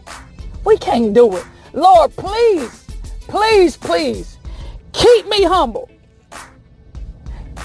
We 0.64 0.76
can't 0.78 1.12
do 1.12 1.36
it. 1.36 1.44
Lord, 1.72 2.14
please, 2.14 2.86
please, 3.20 3.76
please, 3.76 4.38
keep 4.92 5.26
me 5.28 5.42
humble. 5.42 5.90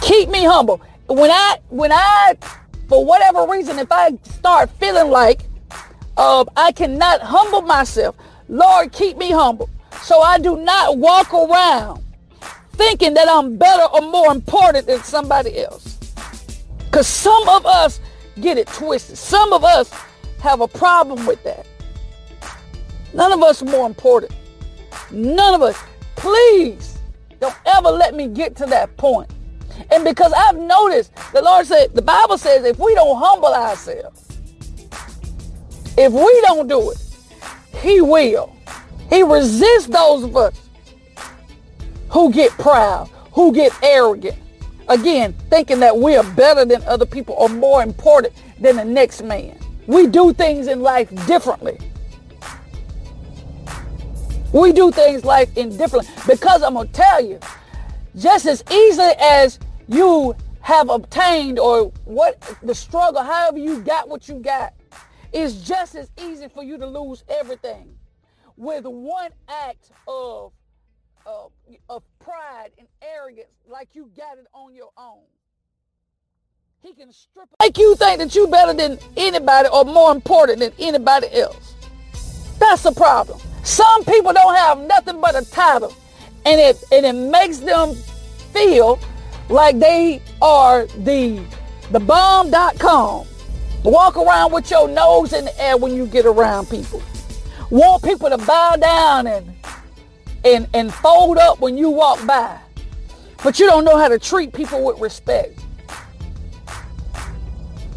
Keep 0.01 0.29
me 0.29 0.43
humble. 0.43 0.81
When 1.08 1.29
I, 1.29 1.58
when 1.70 1.91
I, 1.91 2.36
for 2.88 3.05
whatever 3.05 3.46
reason, 3.46 3.77
if 3.77 3.91
I 3.91 4.17
start 4.24 4.70
feeling 4.79 5.12
like 5.12 5.43
I 6.21 6.71
cannot 6.71 7.21
humble 7.21 7.63
myself. 7.63 8.15
Lord, 8.47 8.91
keep 8.91 9.17
me 9.17 9.31
humble. 9.31 9.69
So 10.03 10.21
I 10.21 10.37
do 10.37 10.55
not 10.57 10.97
walk 10.97 11.33
around 11.33 12.03
thinking 12.73 13.13
that 13.15 13.27
I'm 13.27 13.57
better 13.57 13.83
or 13.83 14.01
more 14.01 14.31
important 14.31 14.87
than 14.87 15.03
somebody 15.03 15.59
else. 15.59 15.97
Because 16.85 17.07
some 17.07 17.49
of 17.49 17.65
us 17.65 17.99
get 18.39 18.57
it 18.57 18.67
twisted. 18.67 19.17
Some 19.17 19.51
of 19.51 19.63
us 19.63 19.91
have 20.41 20.61
a 20.61 20.67
problem 20.67 21.25
with 21.25 21.43
that. 21.43 21.65
None 23.13 23.31
of 23.31 23.41
us 23.41 23.61
are 23.61 23.65
more 23.65 23.87
important. 23.87 24.31
None 25.11 25.53
of 25.55 25.61
us. 25.61 25.81
Please 26.15 26.99
don't 27.39 27.55
ever 27.65 27.89
let 27.89 28.13
me 28.13 28.27
get 28.27 28.55
to 28.57 28.65
that 28.67 28.95
point. 28.97 29.31
And 29.89 30.03
because 30.03 30.33
I've 30.33 30.57
noticed, 30.57 31.13
the 31.33 31.41
Lord 31.41 31.65
said, 31.65 31.95
the 31.95 32.01
Bible 32.01 32.37
says 32.37 32.63
if 32.63 32.77
we 32.77 32.93
don't 32.93 33.17
humble 33.17 33.53
ourselves, 33.53 34.20
if 35.98 36.12
we 36.12 36.41
don't 36.41 36.67
do 36.67 36.91
it, 36.91 36.98
he 37.81 38.01
will. 38.01 38.55
He 39.10 39.24
resists 39.24 39.88
those 39.88 40.24
of 40.24 40.36
us 40.38 40.60
who 42.10 42.31
get 42.31 42.51
proud, 42.51 43.10
who 43.33 43.53
get 43.53 43.71
arrogant. 43.83 44.38
Again, 44.88 45.33
thinking 45.50 45.79
that 45.79 45.98
we 45.98 46.15
are 46.15 46.24
better 46.31 46.65
than 46.65 46.83
other 46.83 47.05
people 47.05 47.36
or 47.38 47.50
more 47.50 47.83
important 47.83 48.33
than 48.60 48.75
the 48.75 48.86
next 48.86 49.21
man. 49.21 49.57
We 49.88 50.07
do 50.07 50.33
things 50.33 50.67
in 50.67 50.81
life 50.81 51.10
differently. 51.27 51.77
We 54.53 54.74
do 54.74 54.91
things 54.91 55.24
life 55.24 55.55
in 55.57 55.75
different 55.77 56.10
because 56.27 56.62
I'm 56.62 56.74
gonna 56.74 56.89
tell 56.89 57.24
you, 57.24 57.39
just 58.17 58.45
as 58.45 58.63
easily 58.69 59.13
as 59.19 59.60
you 59.88 60.36
have 60.60 60.89
obtained 60.89 61.57
or 61.57 61.91
what 62.05 62.41
the 62.62 62.75
struggle, 62.75 63.24
however 63.24 63.57
you 63.57 63.79
got 63.79 64.10
what 64.10 64.27
you 64.27 64.36
got, 64.36 64.74
it's 65.33 65.61
just 65.61 65.95
as 65.95 66.09
easy 66.21 66.47
for 66.47 66.63
you 66.63 66.77
to 66.77 66.88
lose 66.88 67.23
everything 67.29 67.95
with 68.57 68.85
one 68.85 69.31
act 69.47 69.91
of, 70.07 70.51
of, 71.25 71.51
of 71.89 72.03
pride 72.19 72.71
and 72.77 72.88
arrogance 73.01 73.47
like 73.67 73.89
you 73.93 74.11
got 74.15 74.38
it 74.38 74.47
on 74.53 74.73
your 74.73 74.91
own. 74.97 75.23
He 76.81 76.93
can 76.93 77.11
strip 77.11 77.47
make 77.59 77.77
you 77.77 77.95
think 77.95 78.19
that 78.19 78.33
you're 78.35 78.47
better 78.47 78.73
than 78.73 78.97
anybody 79.15 79.69
or 79.71 79.85
more 79.85 80.11
important 80.11 80.59
than 80.59 80.73
anybody 80.79 81.27
else. 81.33 81.75
That's 82.59 82.83
the 82.83 82.91
problem. 82.91 83.39
Some 83.63 84.03
people 84.05 84.33
don't 84.33 84.55
have 84.55 84.79
nothing 84.79 85.21
but 85.21 85.35
a 85.35 85.50
title 85.50 85.95
and 86.45 86.59
it 86.59 86.83
and 86.91 87.05
it 87.05 87.13
makes 87.13 87.59
them 87.59 87.93
feel 88.53 89.00
like 89.50 89.79
they 89.79 90.21
are 90.41 90.85
the 90.88 91.43
the 91.91 92.00
bomb.com 92.00 93.27
Walk 93.83 94.15
around 94.15 94.51
with 94.53 94.69
your 94.69 94.88
nose 94.88 95.33
in 95.33 95.45
the 95.45 95.61
air 95.61 95.75
when 95.75 95.95
you 95.95 96.05
get 96.05 96.25
around 96.25 96.69
people. 96.69 97.01
Want 97.71 98.03
people 98.03 98.29
to 98.29 98.38
bow 98.38 98.75
down 98.75 99.25
and 99.25 99.55
and 100.43 100.67
and 100.73 100.93
fold 100.93 101.38
up 101.38 101.59
when 101.59 101.77
you 101.77 101.89
walk 101.89 102.25
by. 102.27 102.59
But 103.43 103.59
you 103.59 103.65
don't 103.65 103.83
know 103.83 103.97
how 103.97 104.07
to 104.07 104.19
treat 104.19 104.53
people 104.53 104.83
with 104.83 105.00
respect. 105.00 105.59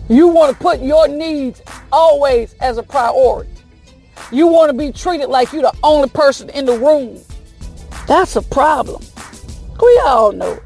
You 0.09 0.29
want 0.29 0.57
to 0.57 0.63
put 0.63 0.81
your 0.81 1.07
needs 1.07 1.61
always 1.93 2.55
as 2.61 2.79
a 2.79 2.83
priority. 2.83 3.51
You 4.33 4.47
want 4.47 4.71
to 4.71 4.77
be 4.77 4.91
treated 4.91 5.29
like 5.29 5.53
you're 5.53 5.63
the 5.63 5.77
only 5.83 6.09
person 6.09 6.49
in 6.51 6.65
the 6.65 6.79
room. 6.79 7.21
That's 8.07 8.37
a 8.37 8.43
problem. 8.43 9.03
We 9.83 10.01
all 10.05 10.33
know 10.33 10.53
it. 10.53 10.63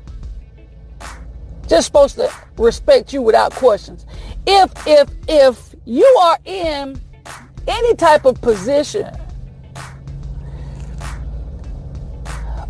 Just 1.67 1.87
supposed 1.87 2.15
to 2.17 2.33
respect 2.57 3.13
you 3.13 3.21
without 3.21 3.53
questions. 3.53 4.07
If 4.51 4.87
if 4.87 5.09
if 5.29 5.75
you 5.85 6.07
are 6.23 6.39
in 6.47 6.99
any 7.67 7.95
type 7.97 8.25
of 8.25 8.41
position 8.41 9.15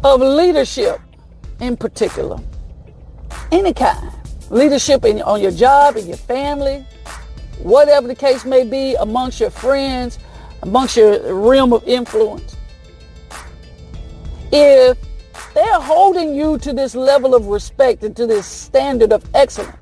of 0.03 0.21
leadership 0.21 1.01
in 1.61 1.77
particular, 1.77 2.41
any 3.53 3.73
kind, 3.73 4.11
leadership 4.51 5.05
in, 5.05 5.23
on 5.23 5.41
your 5.41 5.53
job, 5.53 5.97
in 5.97 6.09
your 6.09 6.17
family, 6.17 6.85
whatever 7.63 8.09
the 8.09 8.17
case 8.17 8.45
may 8.45 8.65
be, 8.65 8.97
amongst 8.97 9.39
your 9.39 9.51
friends, 9.51 10.19
amongst 10.65 10.97
your 10.97 11.33
realm 11.33 11.73
of 11.73 11.87
influence. 11.87 12.57
If 14.51 14.99
they're 15.55 15.81
holding 15.81 16.35
you 16.35 16.59
to 16.59 16.73
this 16.73 16.97
level 16.97 17.37
of 17.37 17.47
respect 17.47 18.03
and 18.03 18.17
to 18.17 18.27
this 18.27 18.47
standard 18.47 19.13
of 19.13 19.25
excellence, 19.33 19.78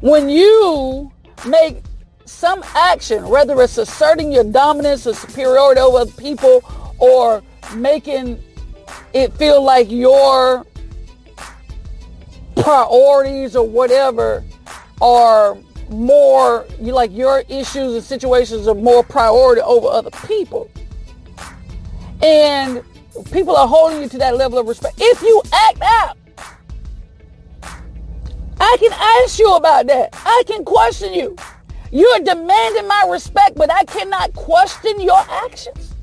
when 0.00 0.28
you 0.28 1.10
make 1.46 1.82
some 2.24 2.62
action, 2.74 3.28
whether 3.28 3.60
it's 3.60 3.76
asserting 3.78 4.32
your 4.32 4.44
dominance 4.44 5.06
or 5.06 5.14
superiority 5.14 5.80
over 5.80 6.10
people 6.12 6.62
or 6.98 7.42
making 7.74 8.42
it 9.12 9.32
feel 9.34 9.62
like 9.62 9.90
your 9.90 10.64
priorities 12.56 13.56
or 13.56 13.66
whatever 13.66 14.44
are 15.00 15.56
more 15.90 16.66
like 16.78 17.10
your 17.12 17.42
issues 17.48 17.94
and 17.94 18.04
situations 18.04 18.68
are 18.68 18.74
more 18.74 19.02
priority 19.02 19.60
over 19.62 19.88
other 19.88 20.10
people. 20.26 20.70
And 22.22 22.82
people 23.32 23.56
are 23.56 23.66
holding 23.66 24.02
you 24.02 24.08
to 24.08 24.18
that 24.18 24.36
level 24.36 24.58
of 24.58 24.68
respect. 24.68 24.94
If 24.98 25.22
you 25.22 25.42
act 25.52 25.82
out 25.82 26.16
i 28.72 28.76
can 28.78 28.92
ask 28.92 29.38
you 29.38 29.54
about 29.54 29.86
that. 29.88 30.10
I 30.24 30.42
can 30.46 30.64
question 30.64 31.12
you. 31.12 31.36
You're 31.90 32.20
demanding 32.20 32.86
my 32.86 33.06
respect 33.10 33.56
but 33.56 33.70
i 33.70 33.84
cannot 33.84 34.32
question 34.34 35.00
your 35.00 35.20
actions. 35.44 35.94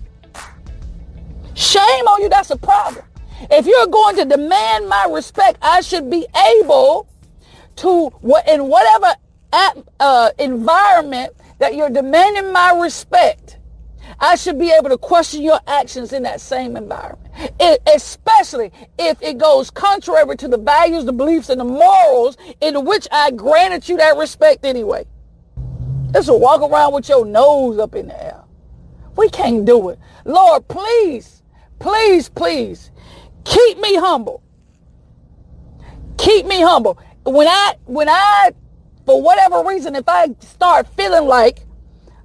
Shame 1.53 2.07
on 2.07 2.21
you 2.21 2.29
that's 2.29 2.51
a 2.51 2.57
problem. 2.57 3.05
If 3.51 3.65
you're 3.65 3.87
going 3.87 4.15
to 4.17 4.25
demand 4.25 4.89
my 4.89 5.07
respect, 5.11 5.59
I 5.61 5.81
should 5.81 6.09
be 6.09 6.25
able 6.59 7.07
to, 7.77 8.11
in 8.47 8.67
whatever 8.67 9.13
uh, 9.99 10.31
environment 10.39 11.33
that 11.59 11.75
you're 11.75 11.89
demanding 11.89 12.51
my 12.51 12.79
respect, 12.81 13.56
I 14.19 14.35
should 14.35 14.59
be 14.59 14.71
able 14.71 14.89
to 14.89 14.97
question 14.97 15.41
your 15.41 15.59
actions 15.67 16.13
in 16.13 16.23
that 16.23 16.41
same 16.41 16.77
environment. 16.77 17.31
It, 17.59 17.81
especially 17.93 18.71
if 18.97 19.21
it 19.21 19.37
goes 19.37 19.69
contrary 19.69 20.35
to 20.37 20.47
the 20.47 20.57
values, 20.57 21.05
the 21.05 21.13
beliefs, 21.13 21.49
and 21.49 21.59
the 21.59 21.65
morals 21.65 22.37
in 22.61 22.85
which 22.85 23.07
I 23.11 23.31
granted 23.31 23.87
you 23.87 23.97
that 23.97 24.17
respect 24.17 24.65
anyway. 24.65 25.05
Just 26.13 26.31
walk 26.31 26.61
around 26.61 26.93
with 26.93 27.09
your 27.09 27.25
nose 27.25 27.79
up 27.79 27.95
in 27.95 28.07
the 28.07 28.23
air. 28.23 28.43
We 29.15 29.29
can't 29.29 29.65
do 29.65 29.89
it. 29.89 29.99
Lord, 30.25 30.67
please, 30.67 31.43
please, 31.79 32.29
please 32.29 32.91
Keep 33.47 33.79
me 33.79 33.95
humble. 33.95 34.43
Keep 36.17 36.47
me 36.47 36.61
humble. 36.61 36.99
When 37.23 37.47
I, 37.47 37.75
when 37.85 38.09
I, 38.09 38.51
for 39.05 39.21
whatever 39.21 39.63
reason, 39.63 39.95
if 39.95 40.07
I 40.07 40.35
start 40.41 40.87
feeling 40.97 41.27
like 41.27 41.65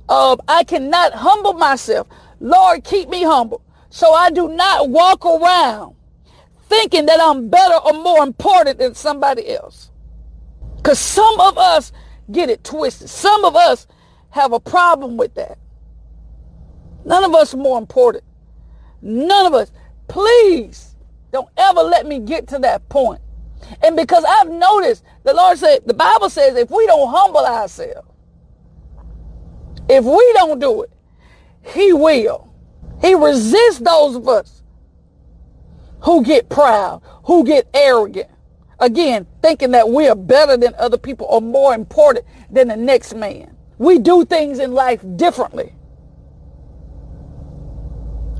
I 0.08 0.64
cannot 0.66 1.14
humble 1.14 1.54
myself, 1.54 2.06
Lord, 2.40 2.84
keep 2.84 3.08
me 3.08 3.22
humble. 3.22 3.62
So 3.90 4.12
I 4.12 4.30
do 4.30 4.48
not 4.48 4.88
walk 4.90 5.24
around 5.24 5.94
thinking 6.68 7.06
that 7.06 7.20
I'm 7.20 7.48
better 7.48 7.74
or 7.74 7.92
more 7.92 8.22
important 8.22 8.78
than 8.78 8.94
somebody 8.94 9.50
else. 9.50 9.90
Because 10.76 10.98
some 10.98 11.38
of 11.40 11.58
us 11.58 11.92
get 12.30 12.50
it 12.50 12.64
twisted. 12.64 13.08
Some 13.08 13.44
of 13.44 13.54
us 13.54 13.86
have 14.30 14.52
a 14.52 14.60
problem 14.60 15.16
with 15.16 15.34
that. 15.34 15.58
None 17.04 17.24
of 17.24 17.34
us 17.34 17.54
more 17.54 17.78
important. 17.78 18.24
None 19.02 19.46
of 19.46 19.54
us. 19.54 19.70
Please 20.08 20.94
don't 21.32 21.48
ever 21.56 21.80
let 21.80 22.06
me 22.06 22.18
get 22.18 22.48
to 22.48 22.58
that 22.60 22.88
point. 22.88 23.20
And 23.82 23.96
because 23.96 24.24
I've 24.24 24.50
noticed, 24.50 25.04
the 25.24 25.34
Lord 25.34 25.58
said, 25.58 25.80
the 25.86 25.94
Bible 25.94 26.30
says 26.30 26.56
if 26.56 26.70
we 26.70 26.86
don't 26.86 27.10
humble 27.10 27.44
ourselves, 27.44 28.08
if 29.92 30.04
we 30.04 30.32
don't 30.34 30.58
do 30.58 30.82
it, 30.82 30.90
he 31.62 31.92
will. 31.92 32.52
He 33.00 33.14
resists 33.14 33.78
those 33.78 34.16
of 34.16 34.26
us 34.26 34.62
who 36.00 36.24
get 36.24 36.48
proud, 36.48 37.02
who 37.24 37.44
get 37.44 37.68
arrogant. 37.74 38.28
Again, 38.80 39.26
thinking 39.42 39.70
that 39.72 39.88
we 39.88 40.08
are 40.08 40.16
better 40.16 40.56
than 40.56 40.74
other 40.76 40.98
people 40.98 41.26
or 41.28 41.40
more 41.40 41.74
important 41.74 42.24
than 42.50 42.68
the 42.68 42.76
next 42.76 43.14
man. 43.14 43.56
We 43.78 43.98
do 43.98 44.24
things 44.24 44.58
in 44.58 44.72
life 44.72 45.04
differently. 45.16 45.74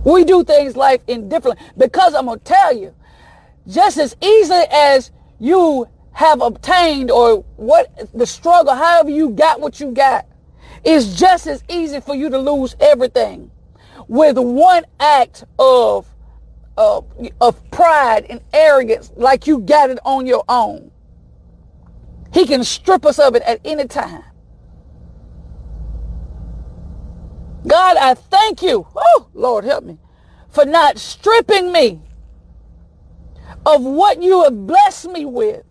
We 0.04 0.24
do 0.24 0.42
things 0.42 0.76
life 0.76 1.02
indifferently 1.06 1.64
because 1.76 2.14
I'm 2.14 2.26
going 2.26 2.38
to 2.40 2.44
tell 2.44 2.76
you, 2.76 2.94
just 3.68 3.98
as 3.98 4.16
easily 4.20 4.64
as 4.72 5.12
you 5.38 5.86
have 6.12 6.40
obtained 6.40 7.10
or 7.10 7.44
what 7.56 8.10
the 8.12 8.26
struggle, 8.26 8.74
however 8.74 9.10
you 9.10 9.30
got 9.30 9.60
what 9.60 9.78
you 9.80 9.92
got, 9.92 10.26
is 10.84 11.18
just 11.18 11.46
as 11.46 11.62
easy 11.68 12.00
for 12.00 12.14
you 12.14 12.30
to 12.30 12.38
lose 12.38 12.76
everything 12.80 13.50
with 14.08 14.38
one 14.38 14.84
act 15.00 15.44
of, 15.58 16.06
of, 16.76 17.06
of 17.40 17.70
pride 17.70 18.26
and 18.28 18.40
arrogance 18.52 19.12
like 19.16 19.46
you 19.46 19.60
got 19.60 19.90
it 19.90 19.98
on 20.04 20.26
your 20.26 20.44
own. 20.48 20.90
He 22.32 22.46
can 22.46 22.64
strip 22.64 23.04
us 23.04 23.18
of 23.18 23.34
it 23.34 23.42
at 23.42 23.60
any 23.64 23.86
time. 23.86 24.24
God, 27.66 27.96
I 27.96 28.14
thank 28.14 28.62
you. 28.62 28.86
Oh, 28.96 29.28
Lord, 29.34 29.64
help 29.64 29.84
me. 29.84 29.98
For 30.48 30.64
not 30.64 30.98
stripping 30.98 31.72
me 31.72 32.00
of 33.64 33.82
what 33.82 34.22
you 34.22 34.42
have 34.44 34.66
blessed 34.66 35.10
me 35.10 35.24
with 35.24 35.64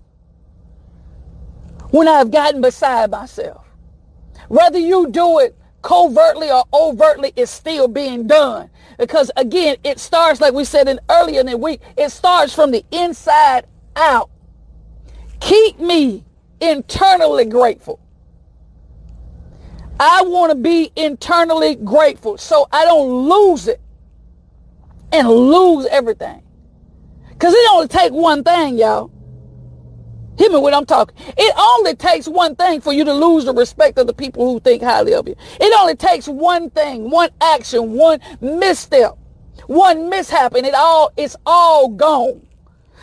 when 1.90 2.08
I've 2.08 2.32
gotten 2.32 2.62
beside 2.62 3.12
myself. 3.12 3.66
Whether 4.52 4.80
you 4.80 5.08
do 5.08 5.40
it 5.40 5.56
covertly 5.82 6.52
or 6.52 6.66
overtly, 6.74 7.32
it's 7.38 7.50
still 7.50 7.88
being 7.88 8.28
done. 8.28 8.70
Because 9.00 9.32
again, 9.38 9.78
it 9.86 9.98
starts, 9.98 10.42
like 10.42 10.54
we 10.54 10.66
said 10.66 10.90
in 10.90 11.00
earlier 11.10 11.40
in 11.40 11.46
the 11.46 11.56
week, 11.56 11.80
it 11.96 12.10
starts 12.10 12.54
from 12.54 12.72
the 12.72 12.84
inside 12.92 13.66
out. 13.96 14.30
Keep 15.40 15.80
me 15.80 16.26
internally 16.60 17.46
grateful. 17.46 18.02
I 19.98 20.24
want 20.24 20.52
to 20.52 20.58
be 20.58 20.92
internally 20.98 21.76
grateful 21.76 22.38
so 22.38 22.68
I 22.74 22.84
don't 22.84 23.30
lose 23.30 23.70
it 23.70 23.80
and 25.14 25.30
lose 25.30 25.86
everything. 25.86 26.44
Because 27.30 27.54
it 27.54 27.72
only 27.72 27.88
takes 27.88 28.12
one 28.12 28.44
thing, 28.44 28.78
y'all. 28.78 29.12
Hear 30.38 30.52
me 30.52 30.60
when 30.60 30.74
I'm 30.74 30.86
talking. 30.86 31.15
It 31.38 31.54
only 31.58 31.96
takes 31.96 32.28
one 32.28 32.56
thing 32.56 32.82
for 32.82 32.94
you 32.94 33.04
to 33.04 33.13
lose 33.13 33.46
the 33.46 33.54
respect 33.54 33.98
of 33.98 34.08
the 34.08 34.13
people 34.13 34.52
who 34.52 34.60
think 34.60 34.82
highly 34.82 35.13
of 35.13 35.28
you. 35.28 35.36
It 35.60 35.80
only 35.80 35.96
takes 35.96 36.28
one 36.28 36.70
thing, 36.72 37.10
one 37.10 37.30
action, 37.41 37.91
one 37.94 38.20
misstep, 38.41 39.17
one 39.67 40.10
mishap, 40.10 40.56
and 40.56 40.65
it 40.65 40.74
all 40.74 41.12
it's 41.17 41.36
all 41.46 41.89
gone. 41.89 42.41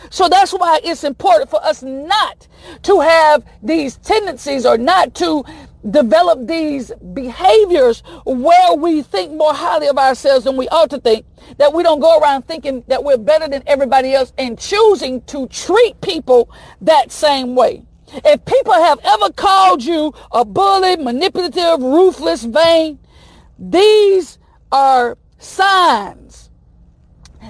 So 0.09 0.29
that's 0.29 0.51
why 0.53 0.79
it's 0.83 1.03
important 1.03 1.49
for 1.49 1.63
us 1.63 1.83
not 1.83 2.47
to 2.83 2.99
have 3.01 3.45
these 3.61 3.97
tendencies 3.97 4.65
or 4.65 4.77
not 4.77 5.13
to 5.15 5.43
develop 5.89 6.47
these 6.47 6.91
behaviors 7.13 8.03
where 8.25 8.73
we 8.75 9.01
think 9.01 9.31
more 9.31 9.53
highly 9.53 9.87
of 9.87 9.97
ourselves 9.97 10.45
than 10.45 10.57
we 10.57 10.67
ought 10.69 10.89
to 10.89 10.99
think, 10.99 11.25
that 11.57 11.73
we 11.73 11.83
don't 11.83 11.99
go 11.99 12.19
around 12.19 12.43
thinking 12.47 12.83
that 12.87 13.03
we're 13.03 13.17
better 13.17 13.47
than 13.47 13.63
everybody 13.65 14.13
else 14.13 14.33
and 14.37 14.59
choosing 14.59 15.21
to 15.23 15.47
treat 15.47 15.99
people 16.01 16.51
that 16.81 17.11
same 17.11 17.55
way. 17.55 17.83
If 18.25 18.43
people 18.45 18.73
have 18.73 18.99
ever 19.03 19.31
called 19.33 19.83
you 19.83 20.13
a 20.31 20.43
bully, 20.43 20.97
manipulative, 20.97 21.79
ruthless, 21.79 22.43
vain, 22.43 22.99
these 23.57 24.39
are 24.71 25.17
signs 25.37 26.49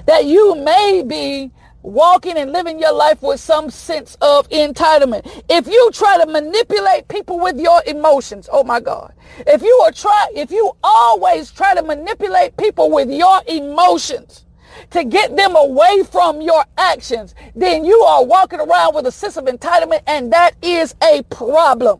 that 0.05 0.25
you 0.25 0.55
may 0.55 1.03
be 1.05 1.51
walking 1.81 2.37
and 2.37 2.51
living 2.51 2.79
your 2.79 2.93
life 2.93 3.21
with 3.21 3.39
some 3.39 3.69
sense 3.69 4.17
of 4.21 4.49
entitlement. 4.49 5.43
If 5.49 5.67
you 5.67 5.91
try 5.93 6.17
to 6.17 6.25
manipulate 6.25 7.07
people 7.07 7.39
with 7.39 7.59
your 7.59 7.81
emotions, 7.87 8.49
oh 8.51 8.63
my 8.63 8.79
God. 8.79 9.13
If 9.47 9.61
you 9.61 9.73
are 9.85 9.91
try 9.91 10.27
if 10.35 10.51
you 10.51 10.71
always 10.83 11.51
try 11.51 11.75
to 11.75 11.83
manipulate 11.83 12.57
people 12.57 12.91
with 12.91 13.09
your 13.09 13.41
emotions 13.47 14.45
to 14.91 15.03
get 15.03 15.35
them 15.35 15.55
away 15.55 16.03
from 16.03 16.41
your 16.41 16.63
actions, 16.77 17.35
then 17.55 17.85
you 17.85 17.99
are 18.01 18.23
walking 18.23 18.59
around 18.59 18.95
with 18.95 19.05
a 19.07 19.11
sense 19.11 19.37
of 19.37 19.45
entitlement 19.45 20.01
and 20.07 20.31
that 20.33 20.51
is 20.61 20.95
a 21.03 21.23
problem. 21.23 21.99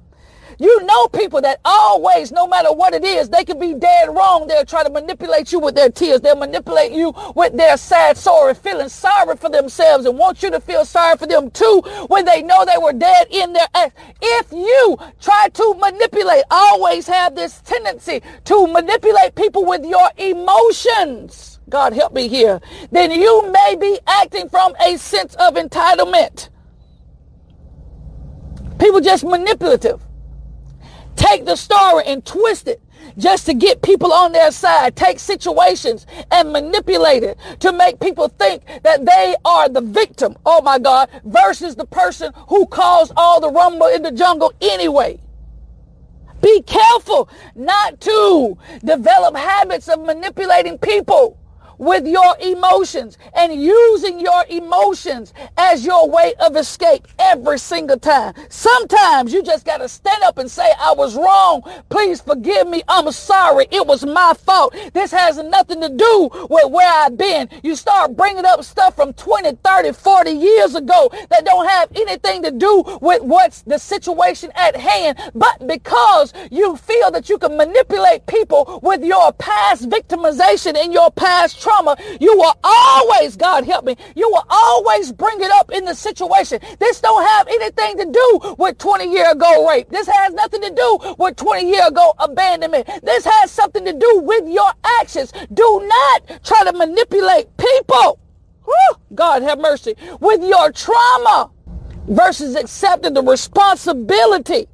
You 0.62 0.84
know 0.84 1.08
people 1.08 1.40
that 1.42 1.62
always, 1.64 2.34
no 2.34 2.46
matter 2.46 2.74
what 2.74 2.94
it 2.94 3.06
is, 3.06 3.30
they 3.30 3.46
can 3.46 3.58
be 3.60 3.74
dead 3.74 4.10
wrong. 4.10 4.46
They'll 4.46 4.66
try 4.66 4.84
to 4.84 4.90
manipulate 4.90 5.54
you 5.54 5.60
with 5.60 5.74
their 5.74 5.90
tears. 5.90 6.20
They'll 6.20 6.36
manipulate 6.36 6.92
you 6.92 7.14
with 7.34 7.56
their 7.56 7.78
sad 7.78 8.18
sorry, 8.18 8.54
feeling 8.54 8.90
sorry 8.90 9.38
for 9.38 9.50
themselves 9.50 10.06
and 10.06 10.18
want 10.18 10.44
you 10.44 10.52
to 10.52 10.60
feel 10.60 10.84
sorry 10.84 11.18
for 11.18 11.28
them 11.28 11.50
too 11.52 11.82
when 12.08 12.26
they 12.26 12.42
know 12.42 12.66
they 12.66 12.78
were 12.78 12.92
dead 12.92 13.28
in 13.32 13.54
their 13.54 13.68
ass. 13.74 13.92
If 14.22 14.52
you 14.52 14.98
try 15.22 15.48
to 15.48 15.76
manipulate, 15.76 16.44
always 16.52 17.08
have 17.08 17.36
this 17.36 17.62
tendency 17.62 18.22
to 18.46 18.68
manipulate 18.68 19.36
people 19.36 19.66
with 19.66 19.86
your 19.86 20.12
emotions. 20.18 21.62
God 21.70 21.94
help 21.94 22.12
me 22.14 22.28
here. 22.28 22.60
Then 22.92 23.12
you 23.12 23.50
may 23.50 23.78
be 23.80 23.98
acting 24.06 24.50
from 24.50 24.76
a 24.82 24.98
sense 24.98 25.36
of 25.36 25.54
entitlement. 25.54 26.50
People 28.78 29.00
just 29.00 29.24
manipulative. 29.24 30.09
Take 31.20 31.46
the 31.46 31.58
story 31.58 32.04
and 32.06 32.26
twist 32.26 32.70
it 32.70 32.82
just 33.18 33.46
to 33.48 33.54
get 33.54 33.82
people 33.82 34.14
on 34.14 34.32
their 34.32 34.52
side. 34.52 34.96
Take 34.96 35.20
situations 35.20 36.08
and 36.32 36.54
manipulate 36.54 37.24
it 37.24 37.38
to 37.60 37.74
make 37.74 38.00
people 38.00 38.30
think 38.30 38.64
that 38.84 39.06
they 39.06 39.36
are 39.44 39.68
the 39.68 39.82
victim. 39.82 40.38
Oh 40.46 40.62
my 40.62 40.80
God. 40.80 41.10
Versus 41.26 41.76
the 41.76 41.86
person 41.86 42.32
who 42.48 42.66
caused 42.68 43.12
all 43.18 43.42
the 43.42 43.52
rumble 43.52 43.88
in 43.88 44.02
the 44.02 44.12
jungle 44.12 44.54
anyway. 44.62 45.20
Be 46.42 46.62
careful 46.62 47.30
not 47.54 48.00
to 48.02 48.58
develop 48.84 49.36
habits 49.36 49.90
of 49.90 50.06
manipulating 50.06 50.78
people 50.78 51.39
with 51.80 52.06
your 52.06 52.36
emotions 52.42 53.18
and 53.34 53.54
using 53.54 54.20
your 54.20 54.46
emotions 54.50 55.34
as 55.58 55.86
your 55.86 56.08
way 56.10 56.34
of 56.46 56.56
escape 56.56 57.08
every 57.18 57.58
single 57.58 57.98
time. 57.98 58.34
Sometimes 58.50 59.34
you 59.34 59.42
just 59.42 59.66
got 59.66 59.78
to 59.78 59.90
stand 59.90 60.22
up 60.24 60.38
and 60.38 60.52
say, 60.52 60.70
I 60.80 60.94
was 60.94 61.16
wrong. 61.16 61.64
Please 61.90 62.22
forgive 62.22 62.68
me. 62.68 62.84
I'm 62.88 63.12
sorry. 63.12 63.66
It 63.72 63.88
was 63.88 64.06
my 64.06 64.34
fault. 64.38 64.76
This 64.94 65.12
has 65.12 65.38
nothing 65.38 65.82
to 65.82 65.90
do 65.90 66.30
with 66.50 66.70
where 66.70 66.92
I've 67.06 67.18
been. 67.18 67.50
You 67.64 67.76
start 67.76 68.16
bringing 68.16 68.46
up 68.46 68.64
stuff 68.64 68.96
from 68.96 69.14
20, 69.14 69.56
30, 69.64 69.94
40 69.94 70.32
years 70.32 70.76
ago 70.76 71.10
that 71.30 71.46
don't 71.46 71.68
have 71.68 71.90
anything 71.96 72.44
to 72.44 72.52
do 72.52 72.84
with 73.02 73.24
what's 73.24 73.62
the 73.62 73.80
situation 73.80 74.52
at 74.56 74.76
hand. 74.76 75.18
But 75.34 75.66
because 75.66 76.34
you 76.52 76.76
feel 76.76 77.10
that 77.12 77.30
you 77.30 77.38
can 77.38 77.56
manipulate 77.56 78.26
people 78.28 78.82
with 78.84 79.04
your 79.04 79.32
past 79.34 79.90
victimization 79.90 80.76
and 80.76 80.92
your 80.94 81.10
past 81.12 81.62
trauma, 81.70 81.96
you 82.20 82.36
will 82.36 82.58
always, 82.64 83.36
God 83.36 83.66
help 83.66 83.86
me, 83.86 83.96
you 84.16 84.30
will 84.30 84.46
always 84.50 85.12
bring 85.12 85.40
it 85.42 85.52
up 85.52 85.72
in 85.72 85.86
the 85.86 85.94
situation. 85.94 86.60
This 86.80 87.00
don't 87.02 87.24
have 87.24 87.48
anything 87.48 87.98
to 87.98 88.06
do 88.12 88.56
with 88.58 88.78
20 88.78 89.12
year 89.12 89.32
ago 89.32 89.68
rape. 89.70 89.90
This 89.90 90.08
has 90.08 90.34
nothing 90.34 90.62
to 90.62 90.72
do 90.72 91.16
with 91.18 91.36
20 91.36 91.70
year 91.70 91.88
ago 91.88 92.14
abandonment. 92.20 92.88
This 93.04 93.26
has 93.26 93.52
something 93.52 93.86
to 93.86 93.94
do 93.94 94.22
with 94.24 94.48
your 94.48 94.72
actions. 95.00 95.32
Do 95.54 95.88
not 95.88 96.44
try 96.44 96.64
to 96.64 96.74
manipulate 96.74 97.56
people. 97.58 98.20
Whew, 98.66 98.98
God 99.16 99.42
have 99.44 99.60
mercy. 99.60 99.96
With 100.20 100.44
your 100.44 100.72
trauma 100.72 101.52
versus 102.08 102.56
accepting 102.56 103.14
the 103.14 103.24
responsibility 103.24 104.68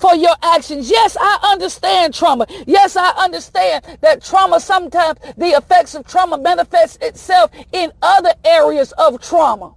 for 0.00 0.14
your 0.14 0.34
actions. 0.42 0.90
Yes, 0.90 1.16
I 1.20 1.38
understand 1.52 2.14
trauma. 2.14 2.46
Yes, 2.66 2.96
I 2.96 3.10
understand 3.10 3.84
that 4.00 4.24
trauma 4.24 4.58
sometimes 4.58 5.18
the 5.36 5.48
effects 5.48 5.94
of 5.94 6.06
trauma 6.06 6.38
manifests 6.38 6.98
itself 7.02 7.50
in 7.72 7.92
other 8.02 8.32
areas 8.44 8.92
of 8.92 9.20
trauma. 9.20 9.74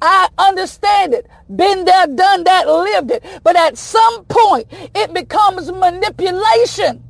I 0.00 0.28
understand 0.38 1.14
it. 1.14 1.26
Been 1.56 1.84
there, 1.84 2.06
done 2.06 2.44
that, 2.44 2.68
lived 2.68 3.10
it. 3.10 3.24
But 3.42 3.56
at 3.56 3.78
some 3.78 4.24
point, 4.26 4.66
it 4.94 5.12
becomes 5.12 5.72
manipulation 5.72 7.02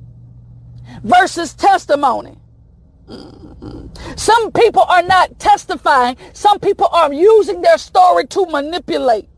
versus 1.02 1.54
testimony. 1.54 2.38
Mm-hmm. 3.08 4.14
Some 4.16 4.52
people 4.52 4.82
are 4.82 5.02
not 5.02 5.38
testifying. 5.38 6.16
Some 6.32 6.60
people 6.60 6.86
are 6.86 7.12
using 7.12 7.60
their 7.60 7.78
story 7.78 8.26
to 8.28 8.46
manipulate 8.46 9.28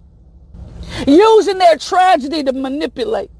using 1.06 1.58
their 1.58 1.76
tragedy 1.76 2.42
to 2.44 2.52
manipulate, 2.52 3.30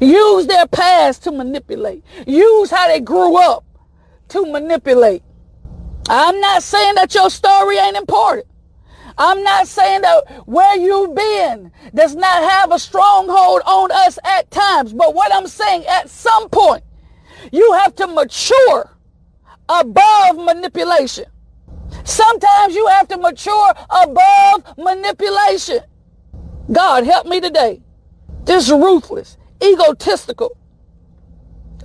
use 0.00 0.46
their 0.46 0.66
past 0.66 1.22
to 1.24 1.32
manipulate, 1.32 2.04
use 2.26 2.70
how 2.70 2.88
they 2.88 3.00
grew 3.00 3.36
up 3.36 3.64
to 4.28 4.44
manipulate. 4.50 5.22
I'm 6.08 6.40
not 6.40 6.62
saying 6.62 6.94
that 6.96 7.14
your 7.14 7.30
story 7.30 7.78
ain't 7.78 7.96
important. 7.96 8.46
I'm 9.18 9.42
not 9.42 9.66
saying 9.66 10.02
that 10.02 10.46
where 10.46 10.76
you've 10.76 11.14
been 11.14 11.72
does 11.94 12.14
not 12.14 12.50
have 12.50 12.70
a 12.70 12.78
stronghold 12.78 13.62
on 13.64 13.90
us 13.90 14.18
at 14.24 14.50
times. 14.50 14.92
But 14.92 15.14
what 15.14 15.34
I'm 15.34 15.46
saying, 15.46 15.86
at 15.86 16.10
some 16.10 16.48
point, 16.50 16.84
you 17.50 17.72
have 17.72 17.94
to 17.96 18.06
mature 18.06 18.90
above 19.68 20.36
manipulation. 20.36 21.24
Sometimes 22.04 22.74
you 22.74 22.86
have 22.88 23.08
to 23.08 23.16
mature 23.16 23.74
above 23.90 24.76
manipulation. 24.76 25.80
God, 26.70 27.04
help 27.04 27.26
me 27.26 27.40
today. 27.40 27.82
This 28.44 28.70
ruthless, 28.70 29.36
egotistical, 29.62 30.56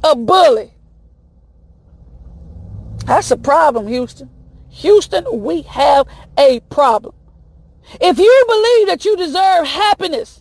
a 0.03 0.15
bully. 0.15 0.73
That's 3.05 3.31
a 3.31 3.37
problem, 3.37 3.87
Houston. 3.87 4.29
Houston, 4.69 5.25
we 5.41 5.63
have 5.63 6.07
a 6.37 6.59
problem. 6.69 7.15
If 7.99 8.17
you 8.19 8.45
believe 8.47 8.87
that 8.87 9.05
you 9.05 9.17
deserve 9.17 9.67
happiness, 9.67 10.40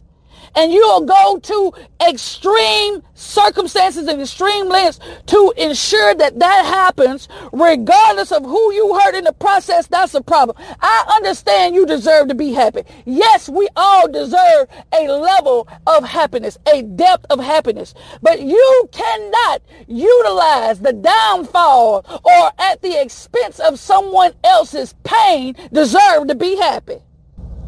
and 0.55 0.73
you'll 0.73 1.05
go 1.05 1.39
to 1.39 1.73
extreme 2.09 3.03
circumstances 3.15 4.09
and 4.09 4.21
extreme 4.21 4.69
lengths 4.69 4.99
to 5.27 5.53
ensure 5.57 6.15
that 6.15 6.39
that 6.39 6.65
happens, 6.65 7.29
regardless 7.53 8.33
of 8.33 8.45
who 8.45 8.73
you 8.73 8.99
hurt 8.99 9.15
in 9.15 9.25
the 9.25 9.33
process, 9.33 9.87
that's 9.87 10.15
a 10.15 10.23
problem. 10.23 10.57
I 10.81 11.13
understand 11.17 11.75
you 11.75 11.87
deserve 11.87 12.29
to 12.29 12.35
be 12.35 12.53
happy. 12.53 12.83
Yes, 13.05 13.49
we 13.49 13.69
all 13.77 14.09
deserve 14.09 14.69
a 14.93 15.09
level 15.09 15.69
of 15.87 16.05
happiness, 16.05 16.59
a 16.73 16.83
depth 16.83 17.27
of 17.31 17.41
happiness, 17.41 17.95
but 18.23 18.41
you 18.41 18.89
cannot 18.93 19.63
utilize 19.87 20.81
the 20.81 20.93
downfall 20.93 22.05
or 22.25 22.51
at 22.59 22.83
the 22.83 23.01
expense 23.01 23.59
of 23.61 23.79
someone 23.79 24.33
else's 24.45 24.95
pain 25.05 25.55
deserve 25.73 26.29
to 26.29 26.35
be 26.35 26.57
happy. 26.57 26.97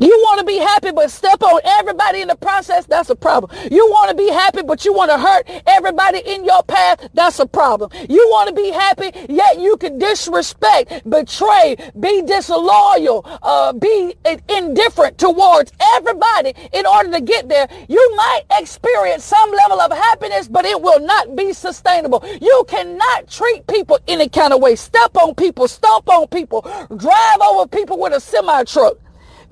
You 0.02 0.18
want 0.24 0.40
to 0.40 0.44
be 0.44 0.58
happy 0.58 0.90
but 0.90 1.12
step 1.12 1.40
on 1.44 1.60
everybody 1.64 2.22
in 2.22 2.28
the 2.28 2.34
process, 2.34 2.86
that's 2.86 3.08
a 3.10 3.14
problem. 3.14 3.56
You 3.70 3.86
want 3.88 4.10
to 4.10 4.16
be 4.16 4.28
happy 4.30 4.62
but 4.62 4.84
you 4.84 4.92
want 4.92 5.12
to 5.12 5.18
hurt 5.18 5.48
everybody 5.64 6.18
in 6.26 6.44
your 6.44 6.60
path, 6.64 7.08
that's 7.14 7.38
a 7.38 7.46
problem. 7.46 7.92
You 8.08 8.26
want 8.30 8.48
to 8.48 8.54
be 8.54 8.70
happy 8.72 9.12
yet 9.32 9.60
you 9.60 9.76
can 9.76 10.00
disrespect, 10.00 11.08
betray, 11.08 11.76
be 12.00 12.22
disloyal, 12.22 13.24
uh, 13.44 13.74
be 13.74 14.16
indifferent 14.48 15.18
towards 15.18 15.70
everybody 15.94 16.52
in 16.72 16.84
order 16.84 17.12
to 17.12 17.20
get 17.20 17.48
there. 17.48 17.68
You 17.88 18.16
might 18.16 18.42
experience 18.58 19.22
some 19.22 19.52
level 19.52 19.80
of 19.80 19.92
happiness 19.92 20.48
but 20.48 20.64
it 20.64 20.82
will 20.82 20.98
not 20.98 21.36
be 21.36 21.52
sustainable. 21.52 22.24
You 22.40 22.64
cannot 22.66 23.30
treat 23.30 23.68
people 23.68 24.00
any 24.08 24.28
kind 24.28 24.52
of 24.52 24.60
way. 24.60 24.74
Step 24.74 25.16
on 25.16 25.36
people, 25.36 25.68
stomp 25.68 26.08
on 26.08 26.26
people, 26.26 26.62
drive 26.96 27.40
over 27.40 27.68
people 27.68 28.00
with 28.00 28.14
a 28.14 28.20
semi 28.20 28.64
truck 28.64 28.96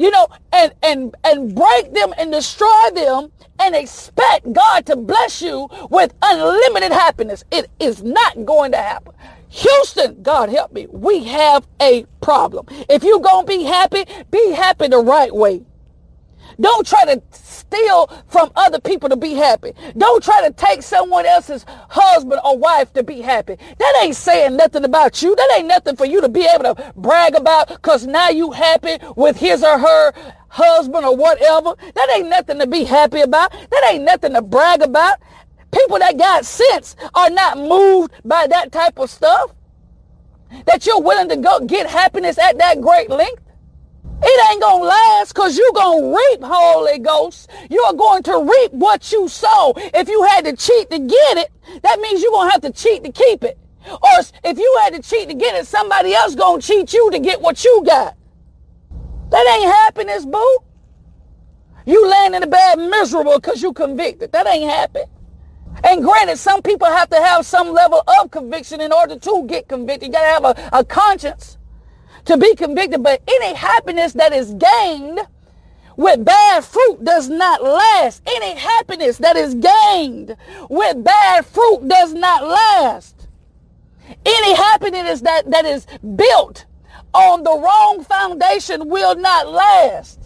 you 0.00 0.10
know, 0.10 0.28
and, 0.52 0.72
and, 0.82 1.14
and 1.24 1.54
break 1.54 1.92
them 1.92 2.14
and 2.16 2.32
destroy 2.32 2.90
them 2.94 3.30
and 3.60 3.76
expect 3.76 4.50
God 4.50 4.86
to 4.86 4.96
bless 4.96 5.42
you 5.42 5.68
with 5.90 6.14
unlimited 6.22 6.90
happiness. 6.90 7.44
It 7.50 7.70
is 7.78 8.02
not 8.02 8.46
going 8.46 8.72
to 8.72 8.78
happen. 8.78 9.12
Houston, 9.50 10.22
God 10.22 10.48
help 10.48 10.72
me, 10.72 10.86
we 10.90 11.24
have 11.24 11.66
a 11.82 12.06
problem. 12.22 12.66
If 12.88 13.04
you're 13.04 13.20
going 13.20 13.46
to 13.46 13.58
be 13.58 13.64
happy, 13.64 14.04
be 14.30 14.52
happy 14.52 14.88
the 14.88 14.98
right 14.98 15.34
way. 15.34 15.62
Don't 16.60 16.86
try 16.86 17.04
to 17.06 17.22
steal 17.32 18.06
from 18.28 18.50
other 18.56 18.80
people 18.80 19.08
to 19.08 19.16
be 19.16 19.34
happy. 19.34 19.72
Don't 19.96 20.22
try 20.22 20.46
to 20.46 20.52
take 20.52 20.82
someone 20.82 21.24
else's 21.24 21.64
husband 21.88 22.40
or 22.44 22.58
wife 22.58 22.92
to 22.94 23.02
be 23.02 23.20
happy. 23.20 23.56
That 23.78 24.00
ain't 24.02 24.16
saying 24.16 24.56
nothing 24.56 24.84
about 24.84 25.22
you. 25.22 25.34
That 25.36 25.54
ain't 25.56 25.68
nothing 25.68 25.96
for 25.96 26.04
you 26.04 26.20
to 26.20 26.28
be 26.28 26.46
able 26.46 26.74
to 26.74 26.92
brag 26.96 27.34
about 27.34 27.68
because 27.68 28.06
now 28.06 28.28
you 28.28 28.50
happy 28.50 28.98
with 29.16 29.36
his 29.36 29.62
or 29.62 29.78
her 29.78 30.12
husband 30.48 31.04
or 31.06 31.16
whatever. 31.16 31.74
That 31.94 32.10
ain't 32.14 32.28
nothing 32.28 32.58
to 32.58 32.66
be 32.66 32.84
happy 32.84 33.20
about. 33.20 33.52
That 33.52 33.90
ain't 33.90 34.04
nothing 34.04 34.34
to 34.34 34.42
brag 34.42 34.82
about. 34.82 35.18
People 35.72 35.98
that 36.00 36.18
got 36.18 36.44
sense 36.44 36.96
are 37.14 37.30
not 37.30 37.56
moved 37.56 38.12
by 38.24 38.46
that 38.48 38.72
type 38.72 38.98
of 38.98 39.08
stuff. 39.08 39.54
That 40.66 40.84
you're 40.84 41.00
willing 41.00 41.28
to 41.28 41.36
go 41.36 41.60
get 41.64 41.86
happiness 41.88 42.36
at 42.38 42.58
that 42.58 42.80
great 42.80 43.08
length. 43.08 43.42
It 44.22 44.50
ain't 44.50 44.60
going 44.60 44.82
to 44.82 44.86
last 44.86 45.34
because 45.34 45.56
you're 45.56 45.72
going 45.72 46.02
to 46.02 46.16
reap, 46.16 46.40
Holy 46.42 46.98
Ghost. 46.98 47.50
You're 47.70 47.94
going 47.94 48.22
to 48.24 48.38
reap 48.38 48.72
what 48.72 49.10
you 49.12 49.28
sow. 49.28 49.72
If 49.76 50.08
you 50.08 50.22
had 50.24 50.44
to 50.44 50.54
cheat 50.54 50.90
to 50.90 50.98
get 50.98 51.38
it, 51.38 51.50
that 51.82 51.98
means 52.00 52.22
you're 52.22 52.32
going 52.32 52.48
to 52.48 52.52
have 52.52 52.62
to 52.62 52.72
cheat 52.72 53.02
to 53.04 53.12
keep 53.12 53.44
it. 53.44 53.58
Or 53.90 54.20
if 54.44 54.58
you 54.58 54.80
had 54.82 54.94
to 54.94 55.02
cheat 55.02 55.28
to 55.28 55.34
get 55.34 55.54
it, 55.54 55.66
somebody 55.66 56.14
else 56.14 56.34
going 56.34 56.60
to 56.60 56.66
cheat 56.66 56.92
you 56.92 57.10
to 57.10 57.18
get 57.18 57.40
what 57.40 57.64
you 57.64 57.82
got. 57.86 58.14
That 59.30 59.58
ain't 59.58 59.72
happiness, 59.72 60.26
boo. 60.26 60.58
You 61.86 62.08
laying 62.08 62.34
in 62.34 62.42
the 62.42 62.46
bed 62.46 62.76
miserable 62.78 63.36
because 63.36 63.62
you 63.62 63.72
convicted. 63.72 64.32
That 64.32 64.46
ain't 64.46 64.70
happen. 64.70 65.04
And 65.84 66.02
granted, 66.02 66.36
some 66.36 66.60
people 66.60 66.86
have 66.88 67.08
to 67.10 67.16
have 67.16 67.46
some 67.46 67.72
level 67.72 68.02
of 68.20 68.30
conviction 68.30 68.82
in 68.82 68.92
order 68.92 69.18
to 69.18 69.46
get 69.46 69.68
convicted. 69.68 70.08
You 70.08 70.12
got 70.12 70.40
to 70.40 70.46
have 70.46 70.72
a, 70.72 70.78
a 70.80 70.84
conscience 70.84 71.56
to 72.30 72.36
be 72.36 72.54
convicted. 72.54 73.02
But 73.02 73.22
any 73.26 73.54
happiness 73.54 74.12
that 74.12 74.32
is 74.32 74.54
gained 74.54 75.20
with 75.96 76.24
bad 76.24 76.64
fruit 76.64 77.04
does 77.04 77.28
not 77.28 77.62
last. 77.62 78.22
Any 78.26 78.54
happiness 78.54 79.18
that 79.18 79.36
is 79.36 79.54
gained 79.54 80.36
with 80.68 81.02
bad 81.02 81.44
fruit 81.44 81.88
does 81.88 82.14
not 82.14 82.44
last. 82.44 83.26
Any 84.24 84.54
happiness 84.54 85.20
that, 85.22 85.50
that 85.50 85.64
is 85.64 85.86
built 86.16 86.66
on 87.12 87.42
the 87.42 87.50
wrong 87.50 88.04
foundation 88.04 88.88
will 88.88 89.16
not 89.16 89.48
last. 89.48 90.20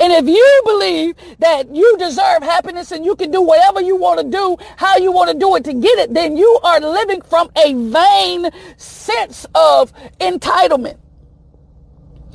And 0.00 0.12
if 0.12 0.26
you 0.26 0.62
believe 0.64 1.14
that 1.38 1.74
you 1.74 1.96
deserve 1.98 2.42
happiness 2.42 2.90
and 2.90 3.04
you 3.04 3.14
can 3.14 3.30
do 3.30 3.40
whatever 3.40 3.80
you 3.80 3.96
want 3.96 4.20
to 4.20 4.28
do, 4.28 4.56
how 4.76 4.96
you 4.96 5.12
want 5.12 5.30
to 5.30 5.38
do 5.38 5.54
it 5.56 5.64
to 5.64 5.74
get 5.74 5.98
it, 5.98 6.12
then 6.12 6.36
you 6.36 6.58
are 6.64 6.80
living 6.80 7.22
from 7.22 7.50
a 7.56 7.74
vain 7.74 8.50
sense 8.76 9.46
of 9.54 9.92
entitlement. 10.18 10.98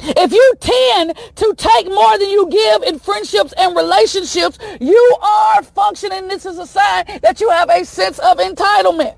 If 0.01 0.31
you 0.31 0.53
tend 0.61 1.17
to 1.35 1.53
take 1.57 1.87
more 1.87 2.17
than 2.17 2.29
you 2.29 2.49
give 2.49 2.83
in 2.83 2.99
friendships 2.99 3.53
and 3.57 3.75
relationships, 3.75 4.57
you 4.79 5.17
are 5.21 5.61
functioning. 5.61 6.29
This 6.29 6.45
is 6.45 6.57
a 6.57 6.65
sign 6.65 7.19
that 7.21 7.41
you 7.41 7.49
have 7.49 7.69
a 7.69 7.83
sense 7.83 8.19
of 8.19 8.37
entitlement. 8.37 9.15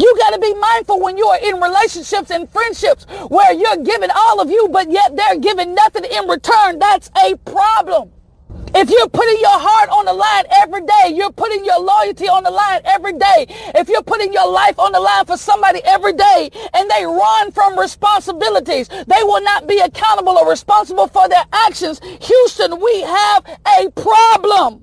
You 0.00 0.16
got 0.16 0.30
to 0.30 0.40
be 0.40 0.54
mindful 0.54 0.98
when 0.98 1.18
you 1.18 1.26
are 1.26 1.38
in 1.42 1.60
relationships 1.60 2.30
and 2.30 2.48
friendships 2.48 3.04
where 3.28 3.52
you're 3.52 3.84
giving 3.84 4.08
all 4.10 4.40
of 4.40 4.48
you, 4.48 4.66
but 4.72 4.90
yet 4.90 5.14
they're 5.14 5.36
giving 5.38 5.74
nothing 5.74 6.04
in 6.04 6.26
return. 6.26 6.78
That's 6.78 7.10
a 7.22 7.36
problem. 7.44 8.10
If 8.74 8.88
you're 8.88 9.10
putting 9.10 9.38
your 9.40 9.58
heart 9.58 9.90
on 9.90 10.06
the 10.06 10.14
line 10.14 10.44
every 10.62 10.86
day, 10.86 11.14
you're 11.14 11.32
putting 11.32 11.66
your 11.66 11.78
loyalty 11.78 12.28
on 12.28 12.44
the 12.44 12.50
line 12.50 12.80
every 12.86 13.12
day. 13.12 13.44
If 13.74 13.90
you're 13.90 14.02
putting 14.02 14.32
your 14.32 14.50
life 14.50 14.78
on 14.78 14.92
the 14.92 15.00
line 15.00 15.26
for 15.26 15.36
somebody 15.36 15.82
every 15.84 16.14
day 16.14 16.48
and 16.72 16.90
they 16.90 17.04
run 17.04 17.52
from 17.52 17.78
responsibilities, 17.78 18.88
they 18.88 19.22
will 19.22 19.42
not 19.42 19.66
be 19.66 19.80
accountable 19.80 20.38
or 20.38 20.48
responsible 20.48 21.08
for 21.08 21.28
their 21.28 21.44
actions. 21.52 22.00
Houston, 22.22 22.80
we 22.80 23.02
have 23.02 23.44
a 23.78 23.90
problem. 23.90 24.82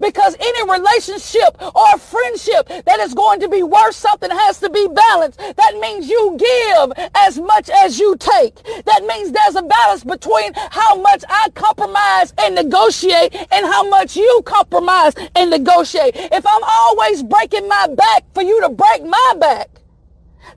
Because 0.00 0.36
any 0.38 0.70
relationship 0.70 1.56
or 1.60 1.98
friendship 1.98 2.68
that 2.84 2.98
is 3.00 3.14
going 3.14 3.40
to 3.40 3.48
be 3.48 3.62
worth 3.62 3.94
something 3.94 4.30
has 4.30 4.58
to 4.60 4.70
be 4.70 4.88
balanced. 4.88 5.38
That 5.38 5.78
means 5.80 6.08
you 6.08 6.36
give 6.38 7.08
as 7.14 7.38
much 7.38 7.70
as 7.70 7.98
you 7.98 8.16
take. 8.16 8.54
That 8.84 9.04
means 9.06 9.32
there's 9.32 9.56
a 9.56 9.62
balance 9.62 10.04
between 10.04 10.52
how 10.54 10.96
much 10.96 11.24
I 11.28 11.48
compromise 11.54 12.34
and 12.38 12.54
negotiate 12.54 13.34
and 13.34 13.66
how 13.66 13.88
much 13.88 14.16
you 14.16 14.42
compromise 14.44 15.14
and 15.34 15.50
negotiate. 15.50 16.12
If 16.16 16.46
I'm 16.46 16.62
always 16.64 17.22
breaking 17.22 17.68
my 17.68 17.88
back 17.88 18.24
for 18.34 18.42
you 18.42 18.60
to 18.62 18.68
break 18.68 19.04
my 19.04 19.34
back, 19.38 19.70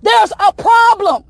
there's 0.02 0.32
a 0.40 0.54
problem. 0.54 1.24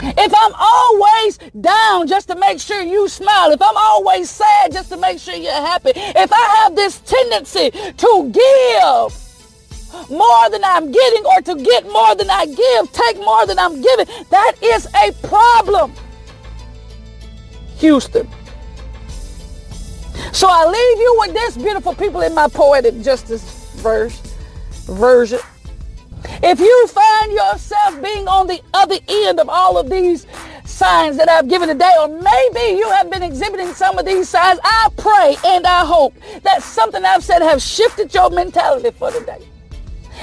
If 0.00 0.32
I'm 0.34 0.52
always 0.54 1.38
down 1.60 2.06
just 2.06 2.28
to 2.28 2.36
make 2.36 2.60
sure 2.60 2.82
you 2.82 3.08
smile, 3.08 3.50
if 3.50 3.60
I'm 3.60 3.76
always 3.76 4.30
sad 4.30 4.72
just 4.72 4.90
to 4.90 4.96
make 4.96 5.18
sure 5.18 5.34
you're 5.34 5.52
happy, 5.52 5.92
if 5.94 6.32
I 6.32 6.62
have 6.62 6.76
this 6.76 7.00
tendency 7.00 7.70
to 7.70 8.30
give 8.32 10.10
more 10.10 10.50
than 10.50 10.62
I'm 10.64 10.92
getting 10.92 11.24
or 11.26 11.40
to 11.42 11.54
get 11.56 11.84
more 11.90 12.14
than 12.14 12.30
I 12.30 12.46
give, 12.46 12.92
take 12.92 13.16
more 13.16 13.46
than 13.46 13.58
I'm 13.58 13.80
giving, 13.80 14.06
that 14.30 14.54
is 14.62 14.86
a 14.94 15.12
problem. 15.26 15.92
Houston. 17.78 18.28
So 20.32 20.46
I 20.48 20.66
leave 20.66 20.98
you 21.00 21.16
with 21.20 21.32
this 21.32 21.56
beautiful 21.56 21.94
people 21.94 22.20
in 22.20 22.34
my 22.34 22.48
poetic 22.48 23.00
justice 23.00 23.72
verse 23.76 24.20
version. 24.84 25.40
If 26.42 26.60
you 26.60 26.86
find 26.86 27.32
yourself 27.32 28.00
being 28.02 28.28
on 28.28 28.46
the 28.46 28.60
other 28.72 28.96
end 29.08 29.40
of 29.40 29.48
all 29.48 29.76
of 29.76 29.90
these 29.90 30.26
signs 30.64 31.16
that 31.16 31.28
I've 31.28 31.48
given 31.48 31.68
today, 31.68 31.92
or 31.98 32.06
maybe 32.06 32.78
you 32.78 32.88
have 32.90 33.10
been 33.10 33.24
exhibiting 33.24 33.72
some 33.74 33.98
of 33.98 34.06
these 34.06 34.28
signs, 34.28 34.60
I 34.62 34.88
pray 34.96 35.36
and 35.44 35.66
I 35.66 35.84
hope 35.84 36.14
that 36.42 36.62
something 36.62 37.04
I've 37.04 37.24
said 37.24 37.42
have 37.42 37.60
shifted 37.60 38.14
your 38.14 38.30
mentality 38.30 38.90
for 38.92 39.10
today. 39.10 39.48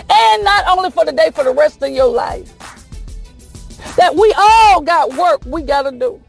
And 0.09 0.43
not 0.43 0.65
only 0.67 0.89
for 0.89 1.03
today, 1.03 1.31
for 1.33 1.43
the 1.43 1.53
rest 1.53 1.81
of 1.83 1.89
your 1.89 2.07
life. 2.07 2.53
That 3.97 4.15
we 4.15 4.33
all 4.37 4.81
got 4.81 5.13
work 5.15 5.45
we 5.45 5.63
got 5.63 5.83
to 5.83 5.91
do. 5.91 6.21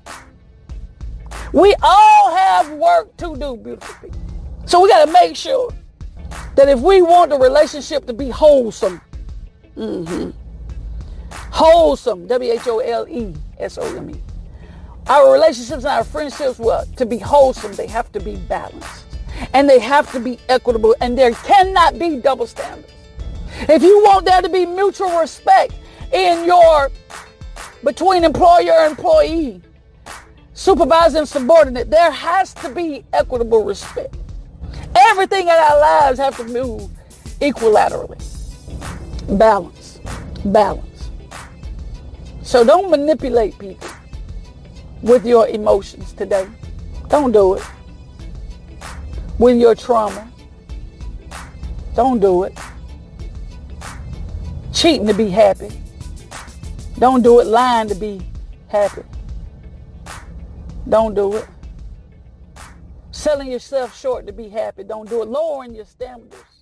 We 1.53 1.75
all 1.83 2.37
have 2.37 2.70
work 2.72 3.16
to 3.18 3.37
do, 3.37 3.57
beautiful 3.57 3.94
people. 4.01 4.20
So 4.66 4.81
we 4.83 4.88
got 4.88 5.05
to 5.07 5.12
make 5.12 5.37
sure 5.37 5.70
that 6.57 6.68
if 6.68 6.81
we 6.81 7.03
want 7.03 7.31
the 7.31 7.38
relationship 7.38 8.07
to 8.07 8.12
be 8.12 8.31
wholesome, 8.31 9.01
Mm-hmm. 9.76 10.30
Wholesome, 11.50 12.26
W-H-O-L-E-S-O-M-E. 12.26 14.20
Our 15.06 15.32
relationships 15.32 15.84
and 15.84 15.86
our 15.86 16.04
friendships, 16.04 16.58
well, 16.58 16.84
to 16.96 17.06
be 17.06 17.18
wholesome, 17.18 17.72
they 17.74 17.86
have 17.86 18.10
to 18.12 18.20
be 18.20 18.36
balanced. 18.36 19.04
And 19.52 19.68
they 19.68 19.78
have 19.78 20.10
to 20.12 20.20
be 20.20 20.38
equitable. 20.48 20.96
And 21.00 21.16
there 21.16 21.32
cannot 21.32 21.98
be 21.98 22.16
double 22.16 22.46
standards. 22.46 22.92
If 23.68 23.82
you 23.82 24.02
want 24.02 24.24
there 24.24 24.42
to 24.42 24.48
be 24.48 24.66
mutual 24.66 25.18
respect 25.18 25.74
in 26.12 26.44
your, 26.46 26.90
between 27.84 28.24
employer 28.24 28.72
and 28.72 28.90
employee, 28.90 29.62
supervisor 30.54 31.18
and 31.18 31.28
subordinate, 31.28 31.90
there 31.90 32.10
has 32.10 32.54
to 32.54 32.68
be 32.70 33.04
equitable 33.12 33.64
respect. 33.64 34.16
Everything 34.96 35.42
in 35.42 35.54
our 35.54 35.80
lives 35.80 36.18
have 36.18 36.36
to 36.38 36.44
move 36.44 36.90
equilaterally. 37.40 38.36
Balance. 39.30 40.00
Balance. 40.44 41.10
So 42.42 42.64
don't 42.64 42.90
manipulate 42.90 43.58
people 43.58 43.88
with 45.02 45.26
your 45.26 45.48
emotions 45.48 46.12
today. 46.12 46.48
Don't 47.08 47.32
do 47.32 47.54
it. 47.54 47.62
With 49.38 49.58
your 49.58 49.74
trauma. 49.74 50.30
Don't 51.94 52.20
do 52.20 52.44
it. 52.44 52.56
Cheating 54.72 55.06
to 55.06 55.14
be 55.14 55.28
happy. 55.28 55.70
Don't 56.98 57.22
do 57.22 57.40
it 57.40 57.46
lying 57.46 57.88
to 57.88 57.94
be 57.94 58.22
happy. 58.68 59.02
Don't 60.88 61.14
do 61.14 61.34
it. 61.36 61.48
Selling 63.10 63.50
yourself 63.50 63.98
short 63.98 64.26
to 64.26 64.32
be 64.32 64.48
happy. 64.48 64.84
Don't 64.84 65.08
do 65.08 65.22
it. 65.22 65.28
Lowering 65.28 65.74
your 65.74 65.84
standards 65.84 66.56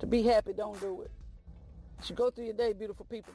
to 0.00 0.06
be 0.06 0.22
happy, 0.22 0.52
don't 0.52 0.80
do 0.80 1.02
it. 1.02 1.10
You 2.08 2.14
go 2.14 2.30
through 2.30 2.44
your 2.44 2.54
day, 2.54 2.72
beautiful 2.72 3.06
people. 3.06 3.34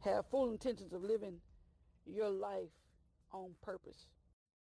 Have 0.00 0.26
full 0.30 0.50
intentions 0.50 0.92
of 0.92 1.02
living 1.02 1.40
your 2.06 2.30
life 2.30 2.70
on 3.32 3.50
purpose. 3.62 4.06